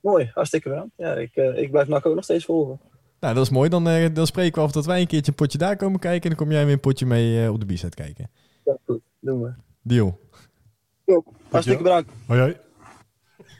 [0.00, 0.92] Mooi, hartstikke bedankt.
[0.96, 2.80] Ja, ik, eh, ik blijf NAC ook nog steeds volgen.
[3.20, 3.68] Nou, dat is mooi.
[3.68, 6.22] Dan, eh, dan spreken we af dat wij een keertje een potje daar komen kijken.
[6.30, 8.30] En dan kom jij weer een potje mee eh, op de B-set kijken.
[8.64, 9.52] Ja, goed, doen we.
[9.82, 10.20] Deal.
[11.48, 12.10] Hartstikke bedankt.
[12.26, 12.56] Hoi, hoi.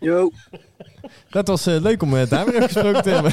[0.01, 0.31] Yo.
[1.31, 3.33] Dat was eh, leuk om uh, daar weer even gesproken te hebben.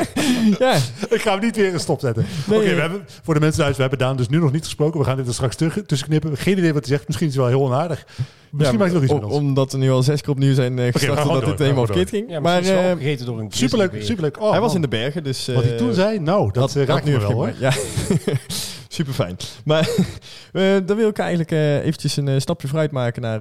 [0.66, 0.74] ja,
[1.10, 2.26] Ik ga hem niet weer stopzetten.
[2.46, 2.74] Nee, Oké, nee.
[2.74, 4.98] we hebben voor de mensen thuis, we hebben Daan dus nu nog niet gesproken.
[5.00, 6.36] We gaan dit er straks terug, tussen knippen.
[6.36, 7.06] Geen idee wat hij zegt.
[7.06, 8.06] Misschien is het wel heel onaardig.
[8.50, 9.38] Misschien ja, maakt het nog iets om- met ons.
[9.38, 12.08] Omdat er nu al zes keer opnieuw zijn uh, gestart dat door, dit helemaal verkeerd
[12.08, 12.30] ging.
[12.30, 14.40] Ja, maar maar eh, opgegeten door een Superleuk, superleuk.
[14.40, 15.46] Oh, hij was in de bergen, dus...
[15.46, 17.52] Wat hij eh, toen zei, nou, dat, eh, raakt me nu wel hoor.
[17.58, 17.72] Ja,
[18.88, 19.36] super fijn.
[19.64, 19.88] Maar
[20.52, 23.40] eh, dan wil ik eigenlijk eh, eventjes een eh, stapje vooruit maken naar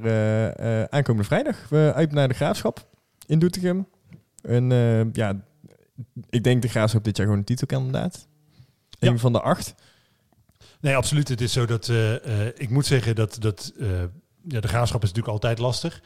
[0.89, 1.69] aankomende vrijdag.
[1.69, 2.87] We uit naar de Graafschap
[3.25, 3.87] in Doetinchem.
[4.41, 4.69] En
[5.13, 5.41] ja,
[6.29, 8.27] ik denk de Graafschap dit jaar gewoon een titelkandidaat.
[8.89, 9.09] Ja.
[9.09, 9.75] Een van de acht.
[10.79, 11.27] Nee, absoluut.
[11.27, 11.91] Het is zo dat
[12.55, 13.73] ik moet zeggen dat, dat
[14.47, 16.01] ja, de graafschap is natuurlijk altijd lastig.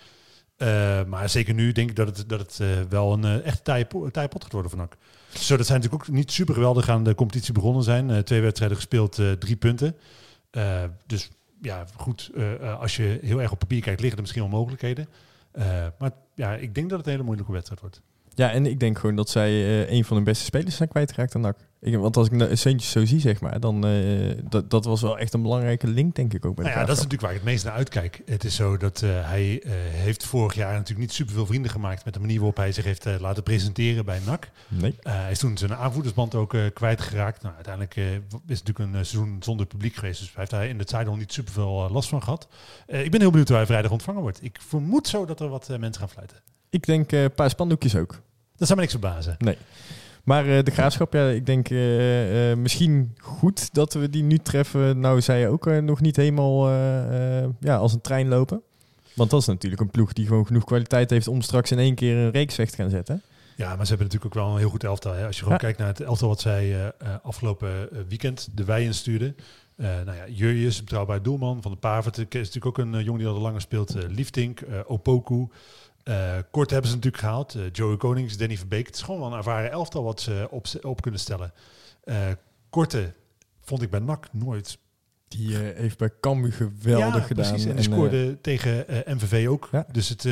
[1.07, 4.27] Maar zeker nu denk ik dat het, dat het wel een echt taaie, po- taaie
[4.27, 4.89] pot gaat worden van.
[5.34, 8.09] Zo, dat zijn natuurlijk ook niet super geweldig aan de competitie begonnen zijn.
[8.09, 9.95] Eh, twee wedstrijden gespeeld, eh, drie punten.
[10.51, 11.29] Eh, dus
[11.61, 12.32] ja, goed,
[12.79, 15.07] als je heel erg op papier kijkt, liggen er misschien wel mogelijkheden.
[15.97, 18.01] Maar ja, ik denk dat het een hele moeilijke wedstrijd wordt.
[18.34, 21.41] Ja, en ik denk gewoon dat zij een van hun beste spelers zijn kwijtgeraakt aan
[21.41, 21.57] NAC.
[21.82, 25.01] Ik, want als ik nou Seuntjes zo zie, zeg maar, dan eh, dat, dat was
[25.01, 27.32] wel echt een belangrijke link, denk ik ook bij Nou ja, dat is natuurlijk waar
[27.32, 28.21] ik het meest naar uitkijk.
[28.25, 32.05] Het is zo dat eh, hij eh, heeft vorig jaar natuurlijk niet superveel vrienden gemaakt
[32.05, 34.49] met de manier waarop hij zich heeft laten presenteren bij NAC.
[34.67, 34.95] Nee.
[35.01, 37.41] Hij is toen zijn aanvoerdersband ook kwijtgeraakt.
[37.41, 40.19] Nou, uiteindelijk is het natuurlijk een seizoen zonder publiek geweest.
[40.19, 42.47] Dus hij heeft daar in de Zuidel niet superveel uh, last van gehad.
[42.88, 44.43] Eh, ik ben heel benieuwd hoe hij vrijdag ontvangen wordt.
[44.43, 46.38] Ik vermoed zo dat er wat mensen gaan fluiten.
[46.69, 48.21] Ik denk een paar spandoekjes ook.
[48.55, 49.38] Dat zou me niks verbazen.
[50.24, 54.38] Maar eh, de graafschap, ja, ik denk eh, eh, misschien goed dat we die nu
[54.38, 54.99] treffen.
[54.99, 56.69] Nou, zij ook nog niet helemaal
[57.59, 58.61] ja, als een trein lopen.
[59.15, 61.95] Want dat is natuurlijk een ploeg die gewoon genoeg kwaliteit heeft om straks in één
[61.95, 63.22] keer een reeksvecht te gaan zetten.
[63.55, 65.13] Ja, maar ze hebben natuurlijk ook wel een heel goed elftal.
[65.13, 65.26] Hè?
[65.26, 65.63] Als je gewoon Ja.
[65.63, 66.93] kijkt naar het elftal wat zij
[67.24, 69.36] afgelopen weekend de wei instuurden.
[69.82, 72.17] Eh nou ja, Jurjes, betrouwbaar doelman van de Pavert.
[72.17, 73.95] is natuurlijk ook een jongen die al langer speelt.
[74.07, 75.47] Liefdink, eh, Opoku.
[76.04, 77.56] Eh Kort hebben ze natuurlijk gehaald.
[77.56, 78.86] Eh, Joey Konings, Danny Verbeek.
[78.86, 81.54] Het is gewoon wel een ervaren elftal wat ze op, op kunnen stellen.
[82.04, 82.18] Eh,
[82.70, 83.14] Korte
[83.62, 84.78] vond ik bij NAC nooit
[85.28, 87.49] Die heeft bij Cambuur geweldig ja, gedaan.
[87.49, 89.70] Precies, en scoorde tegen MVV ook.
[89.72, 89.86] Ja.
[89.91, 90.24] Dus het,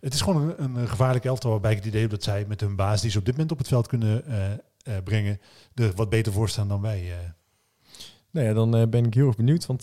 [0.00, 2.60] het is gewoon een, een gevaarlijk elftal waarbij ik het idee heb dat zij met
[2.60, 4.24] hun baas die ze op dit moment op het veld kunnen
[5.04, 5.40] brengen,
[5.74, 7.12] er wat beter voor staan dan wij.
[8.30, 9.66] nou ja, dan ben ik heel erg benieuwd.
[9.66, 9.82] Want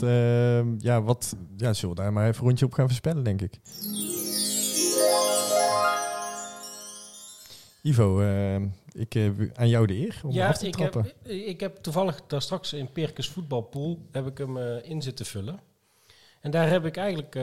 [0.84, 3.60] ja, wat, ja, zullen we daar maar even een rondje op gaan voorspellen, denk ik.
[7.82, 8.56] Ivo, eh,
[8.92, 11.04] ik, eh, aan jou de eer om af te ik trappen.
[11.04, 15.26] heb, ik heb toevallig daar straks in Perkes voetbalpool heb ik hem eh, in zitten
[15.26, 15.60] vullen.
[16.40, 17.36] En daar heb ik eigenlijk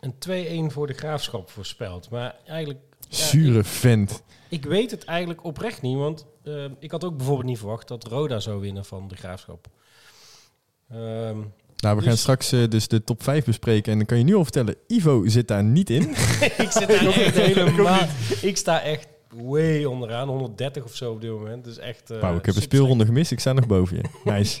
[0.00, 2.10] een 2-1 voor de graafschap voorspeld.
[2.10, 2.80] Maar eigenlijk.
[3.08, 4.22] ja, Zure ik, vent.
[4.48, 5.96] ik weet het eigenlijk oprecht niet.
[5.96, 6.26] Want
[6.78, 9.66] ik had ook bijvoorbeeld niet verwacht dat Roda zou winnen van de graafschap.
[10.90, 11.38] Ehm,
[11.84, 13.92] Nou, we Dus- gaan straks eh, dus de top 5 bespreken.
[13.92, 16.02] En dan kan je nu al vertellen, Ivo zit daar niet in.
[16.64, 18.06] ik zit daar echt helemaal.
[18.42, 21.64] Ik sta echt way onderaan, 130 of zo op dit moment.
[21.64, 22.10] Dus echt.
[22.10, 23.30] eh, Wauw, ik heb een speelronde gemist.
[23.30, 24.02] Ik sta nog boven je.
[24.32, 24.60] Nice.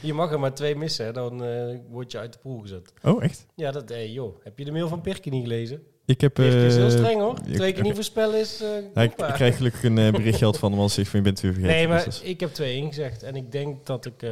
[0.00, 2.92] Je mag er maar twee missen, hè, dan eh, word je uit de pool gezet.
[3.02, 3.46] Oh, echt?
[3.56, 4.36] Ja, dat, hey, joh.
[4.44, 5.82] Heb je de mail van Pirke niet gelezen?
[6.06, 6.34] Ik heb...
[6.34, 7.38] Pirke is heel streng hoor.
[7.46, 8.60] ik- Twee keer niet voorspellen is.
[8.62, 11.46] eh, ja, ik, krijg gelukkig een berichtje van hem als ik van je bent het
[11.46, 11.76] weer vergeten.
[11.76, 13.22] Nee, maar Dus is- ik heb 2-1 gezegd.
[13.22, 14.22] En ik denk dat ik.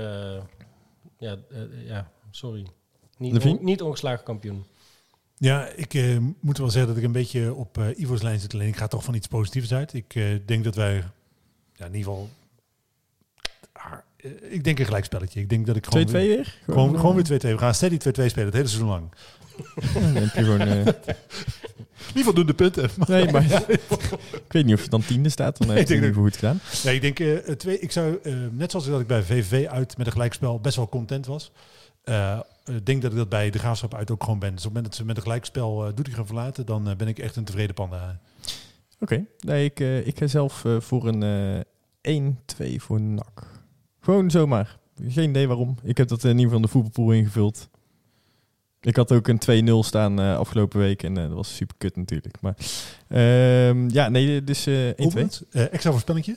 [1.22, 2.66] Ja, eh, ja, sorry.
[3.18, 4.64] Niet, on- niet ongeslagen kampioen.
[5.36, 8.54] Ja, ik eh, moet wel zeggen dat ik een beetje op eh, Ivo's lijn zit.
[8.54, 9.94] Alleen ik ga toch van iets positiefs uit.
[9.94, 10.94] Ik eh, denk dat wij,
[11.74, 12.28] ja, in ieder geval,
[13.72, 13.92] ah,
[14.40, 15.40] ik denk een gelijkspelletje.
[15.40, 16.58] Ik denk dat ik 2-2 gewoon, weer, weer?
[16.64, 17.42] gewoon, gewoon weer 2-2.
[17.42, 19.08] We gaan steady 2-2 spelen het hele seizoen lang.
[19.94, 20.68] Dan heb je gewoon...
[21.76, 22.90] eh, Niet voldoende punten.
[23.08, 23.44] nee, maar...
[24.46, 25.58] ik weet niet of je dan tiende staat.
[25.58, 26.60] Dan heb je ik het goed gedaan.
[26.84, 29.96] Nee, ik denk, eh, twee, ik zou, eh, net zoals dat ik bij VVV uit
[29.96, 31.52] met een gelijkspel best wel content was.
[32.04, 34.54] eh, Ik denk dat ik dat bij de graafschap uit ook gewoon ben.
[34.54, 37.18] Dus op het moment dat ze met een gelijkspel uh, Doetinchem verlaten, dan ben ik
[37.18, 38.20] echt een tevreden panda.
[39.00, 39.26] Oké, okay.
[39.38, 41.64] nee, ik, ik ga zelf voor een
[42.02, 42.30] uh,
[42.72, 43.60] 1-2 voor NAC.
[44.00, 44.78] Gewoon zomaar.
[45.08, 45.76] Geen idee waarom.
[45.82, 47.68] Ik heb dat in ieder geval in de voetbalpool ingevuld.
[48.82, 51.96] Ik had ook een 2-0 staan uh, afgelopen week en uh, dat was super kut
[51.96, 52.40] natuurlijk.
[52.40, 52.54] Maar
[53.08, 54.94] uh, ja, nee, dus uh, 1-2.
[55.50, 56.36] extra voorspellingje?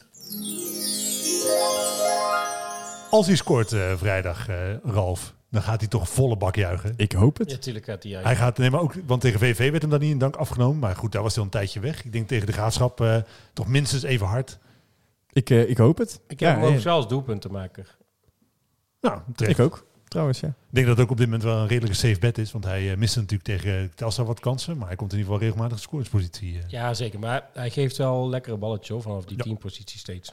[3.10, 6.94] Als hij scoort eh, vrijdag, eh, Ralf, dan gaat hij toch volle bak juichen.
[6.98, 7.50] Ik hoop het.
[7.50, 8.12] Ja, natuurlijk gaat hij.
[8.12, 10.80] Hij gaat, nee, maar ook, want tegen VV werd hem dan niet in dank afgenomen.
[10.80, 12.04] Maar goed, daar was hij al een tijdje weg.
[12.06, 13.18] Ik denk tegen de graafschap eh,
[13.54, 14.58] toch minstens even hard.
[15.32, 16.20] Ik, eh, ik hoop het.
[16.28, 17.98] Ik heb Ja, hem ook eh, zelfs doelpuntenmaker.
[19.02, 19.60] Nou, terecht.
[19.60, 19.86] Ik ook,
[20.16, 20.48] trouwens, ja.
[20.48, 22.52] Ik denk dat het ook op dit moment wel een redelijke safe bet is.
[22.52, 24.78] Want hij uh, miste natuurlijk tegen Telstar wat kansen.
[24.78, 26.54] Maar hij komt in ieder geval regelmatig in scoringspositie.
[26.54, 26.60] Uh.
[26.68, 27.20] Ja, zeker.
[27.20, 29.44] Maar hij geeft wel lekkere balletje hoor, vanaf die Ja.
[29.44, 30.32] teampositie steeds.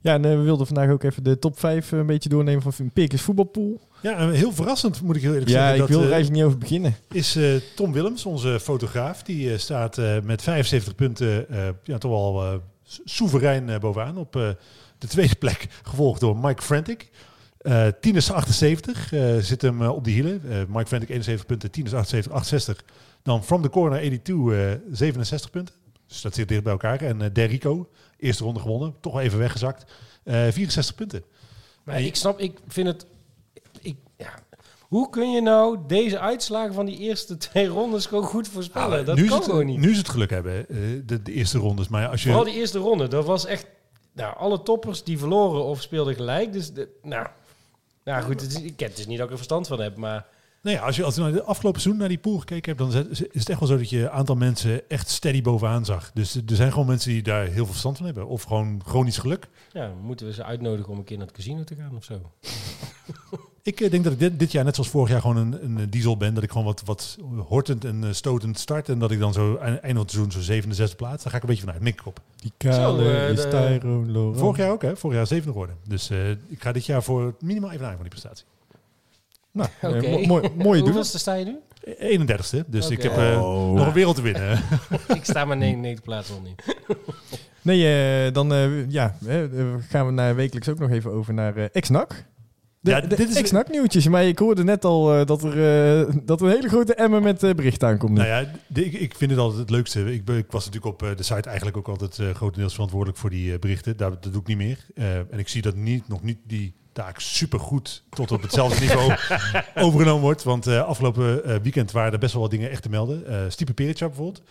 [0.00, 2.90] Ja, en eh, we wilden vandaag ook even de top 5 een beetje doornemen van
[2.92, 3.80] Pikers voetbalpool.
[4.02, 5.82] Ja, en heel verrassend moet ik heel eerlijk Ja, zeggen.
[5.82, 6.94] ik wil er eh, eigenlijk niet over beginnen.
[7.12, 9.22] is eh, Tom Willems, onze fotograaf.
[9.22, 13.78] Die eh, staat eh, met 75 punten eh, ja, toch wel eh, s- soeverein eh,
[13.78, 14.16] bovenaan.
[14.16, 14.48] Op eh,
[14.98, 17.10] de tweede plek, gevolgd door Mike Frantic.
[17.62, 20.42] Eh Tines 78 eh, zit hem eh, op de hielen.
[20.50, 22.84] Eh, Mike Frantic 71 punten, Tines 78, 68.
[23.22, 25.74] Dan From the Corner 82, eh 67 punten.
[26.06, 27.00] Dus dat zit dicht bij elkaar.
[27.00, 28.94] En eh Derrico, eerste ronde gewonnen.
[29.00, 29.92] Toch wel even weggezakt.
[30.24, 31.24] Eh 64 punten.
[31.84, 33.06] Maar ik snap, ik vind het...
[33.80, 34.34] Ik, ja.
[34.80, 38.98] Hoe kun je nou deze uitslagen van die eerste twee rondes gewoon goed voorspellen?
[38.98, 39.78] Ah, dat nu, kan het, gewoon niet.
[39.78, 41.88] nu is het geluk hebben, eh, de, de eerste rondes.
[41.88, 42.28] Maar als je...
[42.28, 43.66] Vooral die eerste ronde, dat was echt...
[44.12, 46.52] Nou, alle toppers die verloren of speelden gelijk.
[46.52, 47.26] Dus, de, nou...
[48.04, 49.96] Nou goed, het is, ik ken het dus niet dat ik er verstand van heb,
[49.96, 50.26] maar...
[50.62, 52.92] Nou ja, als je als je naar de afgelopen seizoen naar die pool gekeken hebt,
[52.92, 56.10] dan is het echt wel zo dat je een aantal mensen echt steady bovenaan zag.
[56.14, 58.26] Dus er zijn gewoon mensen die daar heel veel verstand van hebben.
[58.26, 59.48] Of gewoon chronisch geluk.
[59.72, 62.20] Ja, moeten we ze uitnodigen om een keer naar het casino te gaan of zo?
[63.64, 65.90] Ik eh, denk dat ik dit, dit jaar net zoals vorig jaar gewoon een, een
[65.90, 66.34] diesel ben.
[66.34, 68.88] Dat ik gewoon wat, wat hortend en eh, stotend start.
[68.88, 71.22] En dat ik dan zo eind van het seizoen zo zevende, zesde plaats.
[71.22, 71.82] Daar ga ik een beetje vanuit.
[71.82, 72.20] Mik ik op.
[72.36, 73.48] Die kale Zo, eh, is de-
[73.80, 74.38] Tyrone Laurent.
[74.38, 74.96] Vorig jaar ook hè.
[74.96, 75.76] Vorig jaar zevende geworden.
[75.88, 78.44] Dus eh, ik ga dit jaar voor minimaal even aan van die prestatie.
[79.50, 80.78] Nou, eh, mo- mooi, mooie doel.
[80.86, 81.56] Hoeveelste sta je nu?
[81.98, 82.64] 31ste.
[82.66, 83.72] Dus ik heb eh, Oh.
[83.72, 84.58] nog een wereld te winnen.
[85.18, 86.62] ik sta maar 99 plaats al niet.
[87.62, 87.94] Nee,
[88.26, 89.36] eh, dan eh, ja, eh,
[89.88, 92.24] gaan we naar wekelijks ook nog even over naar eh ex-NAC.
[92.82, 94.08] De, Ja, dit is- ex-NAC nieuwtjes.
[94.08, 95.50] Maar ik hoorde net al eh, dat, er,
[96.08, 98.10] eh, dat een hele grote emmer met eh, bericht aankomt.
[98.12, 98.16] nu.
[98.16, 100.12] Nou ja, de- ik, ik vind het altijd het leukste.
[100.14, 103.96] Ik, ik was natuurlijk op de site eigenlijk ook altijd grotendeels verantwoordelijk voor die berichten.
[103.96, 104.86] Daar, dat doe ik niet meer.
[105.30, 109.12] En ik zie dat niet, nog niet die taak supergoed tot op hetzelfde niveau
[109.74, 110.42] overgenomen wordt.
[110.42, 113.52] Want afgelopen weekend waren er best wel wat dingen echt te melden.
[113.52, 114.42] Stipe Perica bijvoorbeeld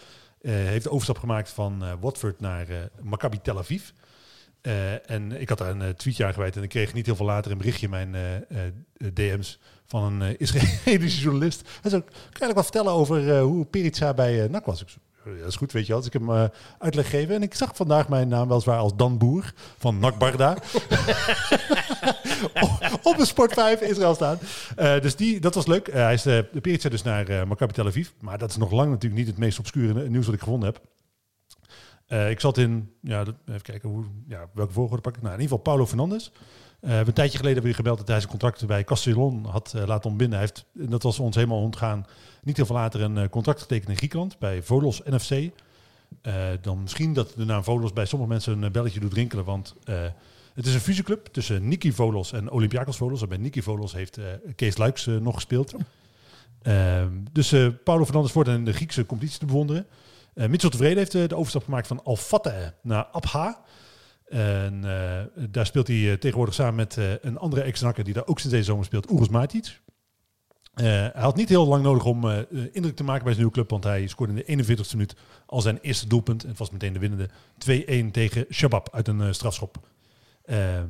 [0.41, 2.65] heeft de overstap gemaakt van Watford naar
[3.01, 3.81] Maccabi Tel Aviv.
[4.61, 7.15] Eh, en ik had daar een eh, tweetje aan gewijd en ik kreeg niet heel
[7.15, 8.57] veel later een berichtje in mijn eh,
[9.13, 11.61] DM's van een Israëlische journalist.
[11.81, 14.81] Hij zei, kan je eigenlijk wat vertellen over hoe Perica bij NAC was?
[14.81, 15.97] Ik zei, "Ja, dat is goed, weet je wel.
[15.97, 17.35] Dus ik heb hem uitleg gegeven.
[17.35, 20.57] En ik zag vandaag mijn naam weliswaar als Dan Boer van NAC Barda.
[23.03, 24.39] op, de Sport 5 Israël staan.
[25.01, 25.91] Dus die, dat was leuk.
[25.91, 28.09] Hij is de, Perica dus naar Maccabi Tel Aviv.
[28.19, 30.81] Maar dat is nog lang natuurlijk niet het meest obscure nieuws wat ik gevonden heb.
[32.11, 35.21] Eh, ik zat in, ja, even kijken hoe, ja, welke volgorde pak ik.
[35.21, 36.31] Nou, in ieder geval Paulo Fernandes.
[36.31, 36.33] Eh,
[36.79, 39.85] we hebben een tijdje geleden weer gebeld dat hij zijn contract bij Castellon had eh,
[39.85, 40.39] laten ontbinden.
[40.39, 42.05] Hij heeft, en dat was ons helemaal ontgaan,
[42.43, 45.49] niet heel veel later een contract getekend in Griekenland bij Volos NFC.
[46.61, 49.75] Dan misschien dat de naam Volos bij sommige mensen een belletje doet rinkelen, want
[50.53, 53.21] het is een fusieclub tussen Niki Volos en Olympiakos Volos.
[53.21, 54.19] En bij Niki Volos heeft
[54.55, 55.73] Kees Luiks nog gespeeld.
[56.61, 59.85] Ehm, dus Paulo Fernandes wordt in de Griekse competitie te bewonderen.
[60.33, 62.17] Eh Mitchell Tevreden heeft eh, de overstap gemaakt van Al
[62.81, 63.63] naar Abha.
[64.25, 68.55] En eh, daar speelt hij tegenwoordig samen met een andere ex-nakker die daar ook sinds
[68.55, 69.81] deze zomer speelt, Oeros Matic.
[70.73, 72.29] Hij had niet heel lang nodig om
[72.71, 75.15] indruk te maken bij zijn nieuwe club, want hij scoorde in de 41ste minuut
[75.45, 76.43] al zijn eerste doelpunt.
[76.43, 77.29] En het was meteen de winnende
[78.07, 79.87] 2-1 tegen Shabab uit een strafschop.
[80.45, 80.87] Ehm,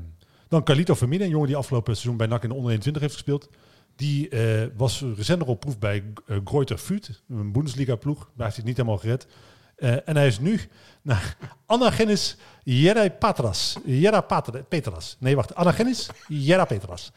[0.47, 3.13] dan Carlito Vermine, een jongen die afgelopen seizoen bij NAC in de onder 21 heeft
[3.13, 3.49] gespeeld.
[3.95, 8.17] Die eh, was recent nog op proef bij uh, Greuter Fürth, een Bundesliga-ploeg.
[8.17, 9.27] Daar heeft hij het niet helemaal gered.
[9.75, 10.59] Eh, en hij is nu
[11.01, 13.77] naar Anagenis Jerapatras.
[13.85, 15.17] Jerapatras.
[15.19, 15.55] Nee, wacht.
[15.55, 17.11] Anagenis Jerapatras.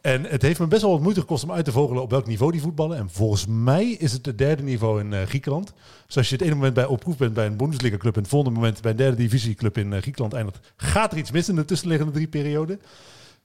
[0.00, 2.26] En het heeft me best wel wat moeite gekost om uit te vogelen op welk
[2.26, 2.96] niveau die voetballen.
[2.96, 5.72] En volgens mij is het het derde niveau in Griekenland.
[6.06, 8.14] Dus als je het ene moment bij oproep bent bij een Bundesliga-club...
[8.14, 10.72] en het volgende moment bij een derde divisieclub in uh, Griekenland eindigt...
[10.76, 12.80] gaat er iets mis in de tussenliggende drie perioden.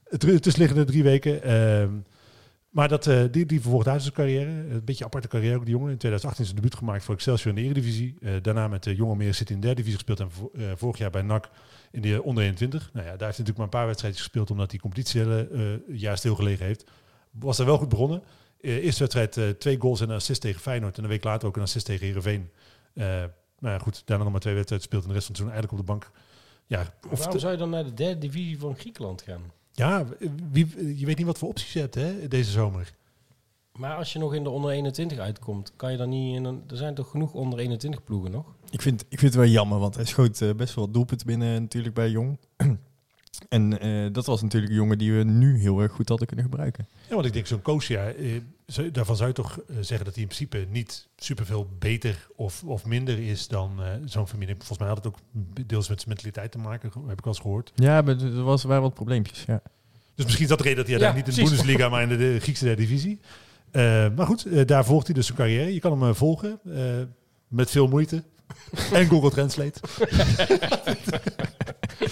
[0.10, 1.50] De tussenliggende drie weken.
[1.50, 2.00] Uh,
[2.78, 4.50] maar dat, uh, die, die vervolgt uit zijn carrière.
[4.50, 5.92] Een beetje aparte carrière ook, die jongen.
[5.92, 8.16] In 2018 is zijn debuut gemaakt voor Excelsior in de Eredivisie.
[8.20, 10.20] Uh, daarna met de jonge meer zit in de derde divisie gespeeld.
[10.20, 11.50] En vo vorig jaar bij NAC
[11.92, 12.90] in de onder 21.
[12.94, 14.52] Nou ja, daar heeft hij natuurlijk maar een paar wedstrijdjes gespeeld...
[14.52, 16.84] omdat die competitie hele jaar stilgelegen heeft.
[17.32, 18.24] Was daar wel goed begonnen.
[18.62, 20.98] Eerste wedstrijd twee goals en een assist tegen Feyenoord.
[20.98, 22.50] En een week later ook een assist tegen Heerenveen.
[22.94, 25.04] Nou ja, goed, daarna nog maar twee wedstrijden gespeeld.
[25.04, 26.12] En de rest van het seizoen eigenlijk op de bank.
[26.66, 29.52] Ja, of Waarom zou je dan naar de derde divisie van Griekenland gaan?
[29.78, 30.06] Ja,
[30.52, 32.94] wie, je weet niet wat voor opties je hebt hè, deze zomer.
[33.72, 36.64] Maar als je nog in de onder 21 uitkomt, kan je dan niet in een,
[36.68, 38.46] Er zijn toch genoeg onder 21 ploegen nog?
[38.70, 41.28] Ik vind, ik vind het wel jammer, want hij schoot uh, best wel wat doelpunten
[41.28, 42.38] binnen natuurlijk bij Jong.
[43.50, 46.46] En eh, dat was natuurlijk een jongen die we nu heel erg goed hadden kunnen
[46.46, 46.88] gebruiken.
[47.10, 48.42] Ja, want ik denk zo'n Kosia, eh,
[48.92, 52.86] daarvan zou je toch eh, zeggen dat hij in principe niet superveel beter of, of
[52.86, 54.56] minder is dan eh, zo'n familie.
[54.56, 55.18] Volgens mij had het ook
[55.68, 57.72] deels met zijn mentaliteit te maken, heb ik wel eens gehoord.
[57.76, 59.44] Ja, maar er was, waren wat probleempjes.
[59.48, 59.62] Ja.
[60.16, 61.42] Dus misschien is dat de reden dat hij Ja, niet in de.
[61.42, 63.20] Bundesliga, maar in de, de Griekse derde divisie.
[63.72, 63.82] Eh,
[64.16, 65.74] maar goed, daar volgt hij dus zijn carrière.
[65.74, 66.82] Je kan hem volgen eh,
[67.48, 68.24] met veel moeite.
[68.94, 69.80] en Google Translate.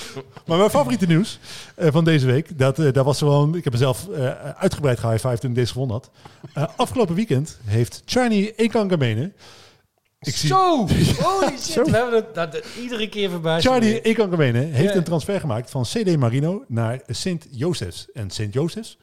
[0.46, 1.40] maar mijn favoriete nieuws
[1.76, 5.50] eh, van deze week, dat, dat was gewoon, ik heb mezelf eh, uitgebreid gehighfived toen
[5.50, 6.02] ik deze gewonnen
[6.54, 6.72] had.
[6.76, 9.32] Afgelopen weekend heeft Charlie Ekangamene,
[10.20, 10.78] ik zie Zo!
[11.22, 11.84] Holy shit, Zo.
[11.84, 13.62] we hebben het dat, iedere keer voorbij.
[13.62, 14.96] Charlie Ekangamene heeft Ja.
[14.96, 18.12] een transfer gemaakt van CD Marino naar Sint Josephs.
[18.12, 18.98] En Sint Josephs,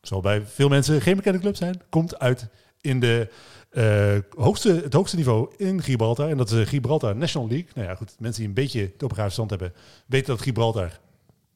[0.00, 2.46] zal bij veel mensen geen bekende club zijn, komt uit
[2.80, 3.28] in de,
[3.70, 6.28] eh, hoogste, het hoogste niveau in Gibraltar.
[6.28, 7.68] En dat is de Gibraltar National League.
[7.74, 9.72] Nou ja, goed, mensen die een beetje topografisch stand hebben,
[10.06, 10.98] weten dat Gibraltar...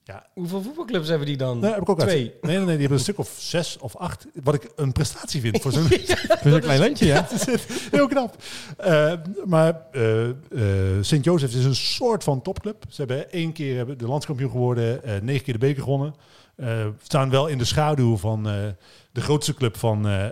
[0.04, 1.58] Ja, Hoeveel voetbalclubs hebben die dan?
[1.58, 2.08] nou, heb ik ook uit.
[2.08, 2.22] Twee.
[2.22, 4.26] Nee, nee, nee, die hebben een stuk of zes of acht.
[4.42, 7.28] Wat ik een prestatie vind voor zo'n Voor zo'n klein landje, ja.
[7.90, 8.36] Heel knap.
[8.76, 9.12] Eh,
[9.44, 10.34] maar eh eh
[11.00, 12.84] Sint Joseph is een soort van topclub.
[12.88, 16.14] Ze hebben één keer de landskampioen geworden, eh, negen keer de beker gewonnen.
[16.62, 18.54] Eh, staan wel in de schaduw van eh,
[19.12, 20.26] de grootste club van eh,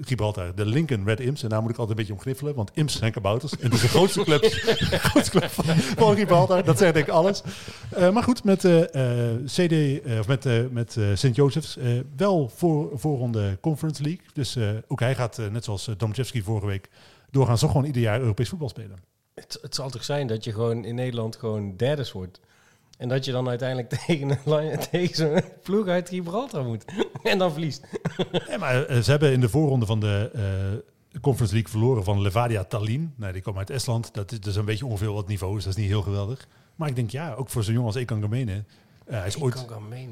[0.00, 1.42] Gibraltar, de Lincoln Red Imps.
[1.42, 3.52] En daar moet ik altijd een beetje om gniffelen, want Imps zijn kabouters.
[3.52, 4.40] En het is de grootste club,
[4.90, 6.64] de grootste club van, van Gibraltar.
[6.64, 7.42] Dat zegt denk ik alles.
[7.90, 11.76] Eh, maar goed, met eh, eh, CD, eh, of met, eh, met eh, Sint Joseph's
[11.76, 14.24] eh, wel voor, voorronde Conference League.
[14.32, 16.88] Dus eh, ook hij gaat, net zoals uh, Domczewski vorige week,
[17.30, 18.98] doorgaan zo gewoon ieder jaar Europees voetbal spelen.
[19.34, 22.40] Het, het zal toch zijn dat je gewoon in Nederland gewoon derde wordt.
[22.96, 26.84] En dat je dan uiteindelijk tegen, een, tegen zo'n ploeg uit Gibraltar moet.
[27.22, 27.84] en dan verliest.
[28.48, 32.20] Ja, maar eh, ze hebben in de voorronde van de eh, Conference League verloren van
[32.22, 33.14] Levadia Tallinn.
[33.16, 34.14] Nou, die komen uit Estland.
[34.14, 36.46] Dat is dus een beetje ongeveer wat niveau, dus dat is niet heel geweldig.
[36.74, 38.64] Maar ik denk, ja, ook voor zo'n jongen als Ekan Gamene.
[39.06, 39.58] eh, hij is ooit,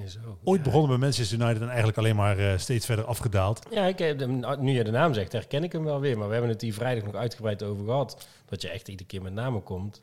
[0.06, 0.38] zo.
[0.44, 0.64] ooit Ja.
[0.64, 3.66] begonnen bij Manchester United en eigenlijk alleen maar steeds verder afgedaald.
[3.70, 6.18] Ja, ik heb hem, nu je de naam zegt, herken ik hem wel weer.
[6.18, 8.26] Maar we hebben het hier vrijdag nog uitgebreid over gehad.
[8.46, 10.02] Dat je echt iedere keer met namen komt.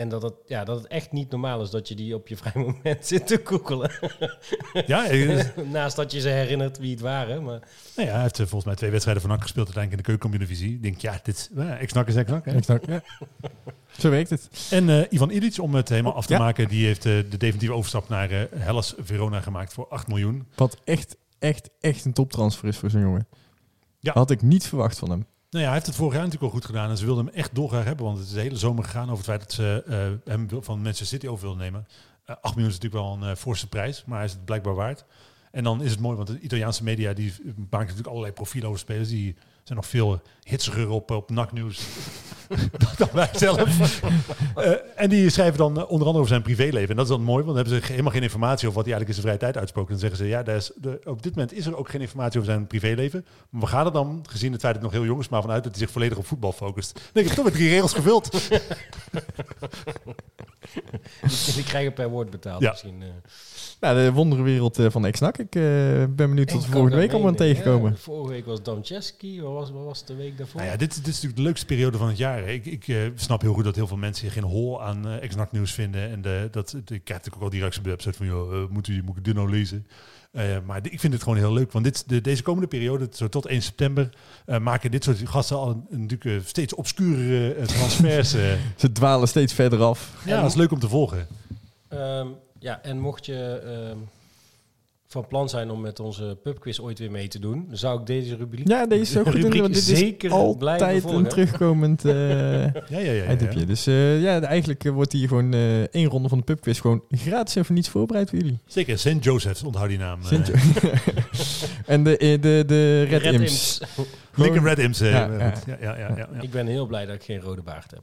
[0.00, 2.36] En dat het, ja, dat het echt niet normaal is dat je die op je
[2.36, 3.90] vrij moment zit te googelen.
[4.86, 5.06] Ja,
[5.72, 7.42] Naast dat je ze herinnert wie het waren.
[7.44, 7.60] Maar
[7.96, 10.18] nou ja, hij heeft eh, volgens mij twee wedstrijden van NAC gespeeld uiteindelijk in de
[10.18, 10.76] keukenkampioen-divisie.
[10.76, 12.44] Ik denk, ja, dit, ja, ik snak is ik snak.
[12.44, 12.56] hè.
[12.56, 13.02] Ik snap, ja.
[13.98, 14.48] Zo werkt het.
[14.70, 16.38] En eh, Ivan Ilic, om het helemaal af te Ja.
[16.38, 20.46] maken, die heeft eh, de definitieve overstap naar eh, Hellas Verona gemaakt voor 8 miljoen.
[20.54, 23.26] Wat echt, echt, echt een toptransfer is voor zo'n jongen.
[23.98, 24.12] Ja.
[24.12, 25.26] Had ik niet verwacht van hem.
[25.50, 27.34] Nou ja, hij heeft het vorig jaar natuurlijk al goed gedaan en ze wilden hem
[27.34, 29.82] echt dolgraag hebben, want het is de hele zomer gegaan over het feit dat ze
[29.86, 31.86] eh, hem van Manchester City over wilden nemen.
[32.24, 34.74] Eh 8 miljoen is natuurlijk wel een eh, forse prijs, maar hij is het blijkbaar
[34.74, 35.04] waard.
[35.50, 38.80] En dan is het mooi, want de Italiaanse media die maken natuurlijk allerlei profielen over
[38.80, 39.08] spelers.
[39.08, 39.36] Die
[39.70, 41.80] zijn nog veel hitsiger op, op NAC-nieuws
[42.98, 44.02] dan wij zelf.
[44.54, 46.88] Eh, en die schrijven dan eh, onder andere over zijn privéleven.
[46.88, 48.94] En dat is dan mooi, want dan hebben ze helemaal geen informatie over wat hij
[48.94, 49.88] eigenlijk in zijn vrije tijd uitsprook.
[49.88, 52.40] Dan zeggen ze, ja, daar is de, op dit moment is er ook geen informatie
[52.40, 53.26] over zijn privéleven.
[53.50, 55.42] Maar we gaan er dan, gezien het feit dat hij nog heel jong is, maar
[55.42, 57.00] vanuit dat hij zich volledig op voetbal focust.
[57.12, 58.30] Denk ik, toch met drie regels gevuld.
[61.54, 62.70] die, krijgen per woord betaald Ja.
[62.70, 63.02] misschien.
[63.02, 63.08] eh.
[63.80, 65.38] Nou, de wonderenwereld eh, van Exnak.
[65.38, 67.90] Ik eh, ben benieuwd wat we volgende week allemaal tegenkomen.
[67.90, 69.42] Ja, vorige week was Domczewski.
[69.42, 70.60] Wat was, wat was de week daarvoor?
[70.60, 72.48] Nou ja, dit, dit is natuurlijk de leukste periode van het jaar.
[72.48, 75.52] Ik, ik eh, snap heel goed dat heel veel mensen geen hol aan eh Exnac
[75.52, 76.10] nieuws vinden.
[76.10, 78.68] En de, dat, ik krijg natuurlijk ook al direct op de website van, joh, eh,
[78.68, 79.86] moet, u, moet ik dit nou lezen?
[80.30, 81.72] Eh, maar ik vind het gewoon heel leuk.
[81.72, 84.08] Want dit, de, deze komende periode, zo tot 1 september,
[84.46, 88.30] eh, maken dit soort gasten al een, een natuurlijk steeds obscurere eh, transfers.
[88.76, 90.12] Ze dwalen steeds verder af.
[90.24, 91.26] ja, dat is leuk om te volgen.
[91.88, 92.26] Ehm,
[92.58, 93.98] ja, en mocht je ehm,
[95.10, 98.06] van plan zijn om met onze pubquiz ooit weer mee te doen, dan zou ik
[98.06, 99.34] deze rubriek, Ja, deze is ook goed.
[99.34, 102.14] rubriek want dit zeker is altijd een terugkomend eh
[102.74, 103.30] Ja, ja, ja.
[103.30, 103.64] ja.
[103.64, 107.02] Dus eh, ja, eigenlijk eh, wordt hier gewoon eh één ronde van de pubquiz gewoon
[107.10, 108.58] gratis en voor niets voorbereid voor jullie.
[108.66, 109.16] Zeker, St.
[109.20, 110.20] Joseph's, onthoud die naam.
[111.86, 113.80] en de, de, de Red, Red Imps.
[113.80, 113.80] Imps.
[114.42, 115.00] Lincoln Red Imps.
[115.00, 115.38] eh, Ja, ja.
[115.38, 116.40] Ja, ja, ja, ja, ja.
[116.40, 118.02] Ik ben heel blij dat ik geen rode baard heb.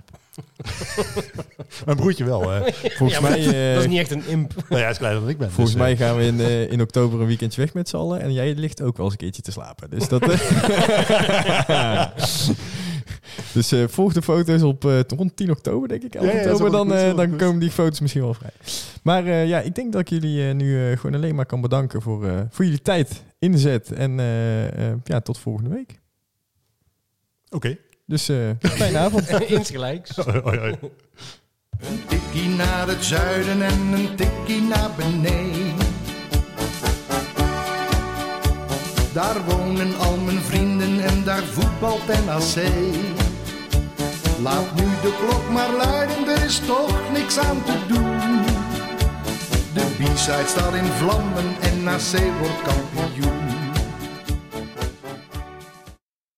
[1.86, 2.50] Mijn broertje wel.
[2.50, 2.60] hè.
[2.98, 3.40] Volgens Ja, mij...
[3.70, 4.54] eh, dat is niet echt een imp.
[4.56, 5.52] nou ja, hij is kleiner dan ik ben.
[5.52, 7.96] Volgens dus, eh, mij gaan we in, eh, in oktober een weekendje weg met z'n
[7.96, 8.22] allen.
[8.22, 9.90] En jij ligt ook wel eens een keertje te slapen.
[9.90, 10.22] Dus dat...
[10.22, 12.08] eh,
[13.54, 16.16] dus eh, volg de foto's op eh, rond 10 oktober, denk ik.
[16.16, 17.38] 11 Ja, oktober, dan, goed, eh, dan goed.
[17.38, 18.52] komen die foto's misschien wel vrij.
[19.04, 21.62] Maar eh, ja, ik denk dat ik jullie eh, nu eh, gewoon alleen maar kan
[21.62, 23.92] bedanken voor, eh, voor jullie tijd, inzet.
[23.92, 26.00] En eh, eh, ja, tot volgende week.
[27.58, 27.78] Oké.
[28.06, 29.30] Dus eh fijne avond.
[29.58, 30.16] Insgelijks.
[30.16, 30.76] Hoi, hoi.
[31.80, 35.76] Een tikkie naar het zuiden en een tikkie naar beneden.
[39.14, 42.66] Daar wonen al mijn vrienden en daar voetbalt NAC.
[44.42, 48.46] Laat nu de klok maar luiden, er is toch niks aan te doen.
[49.98, 53.47] B-side staat in vlammen en NAC wordt kampioen.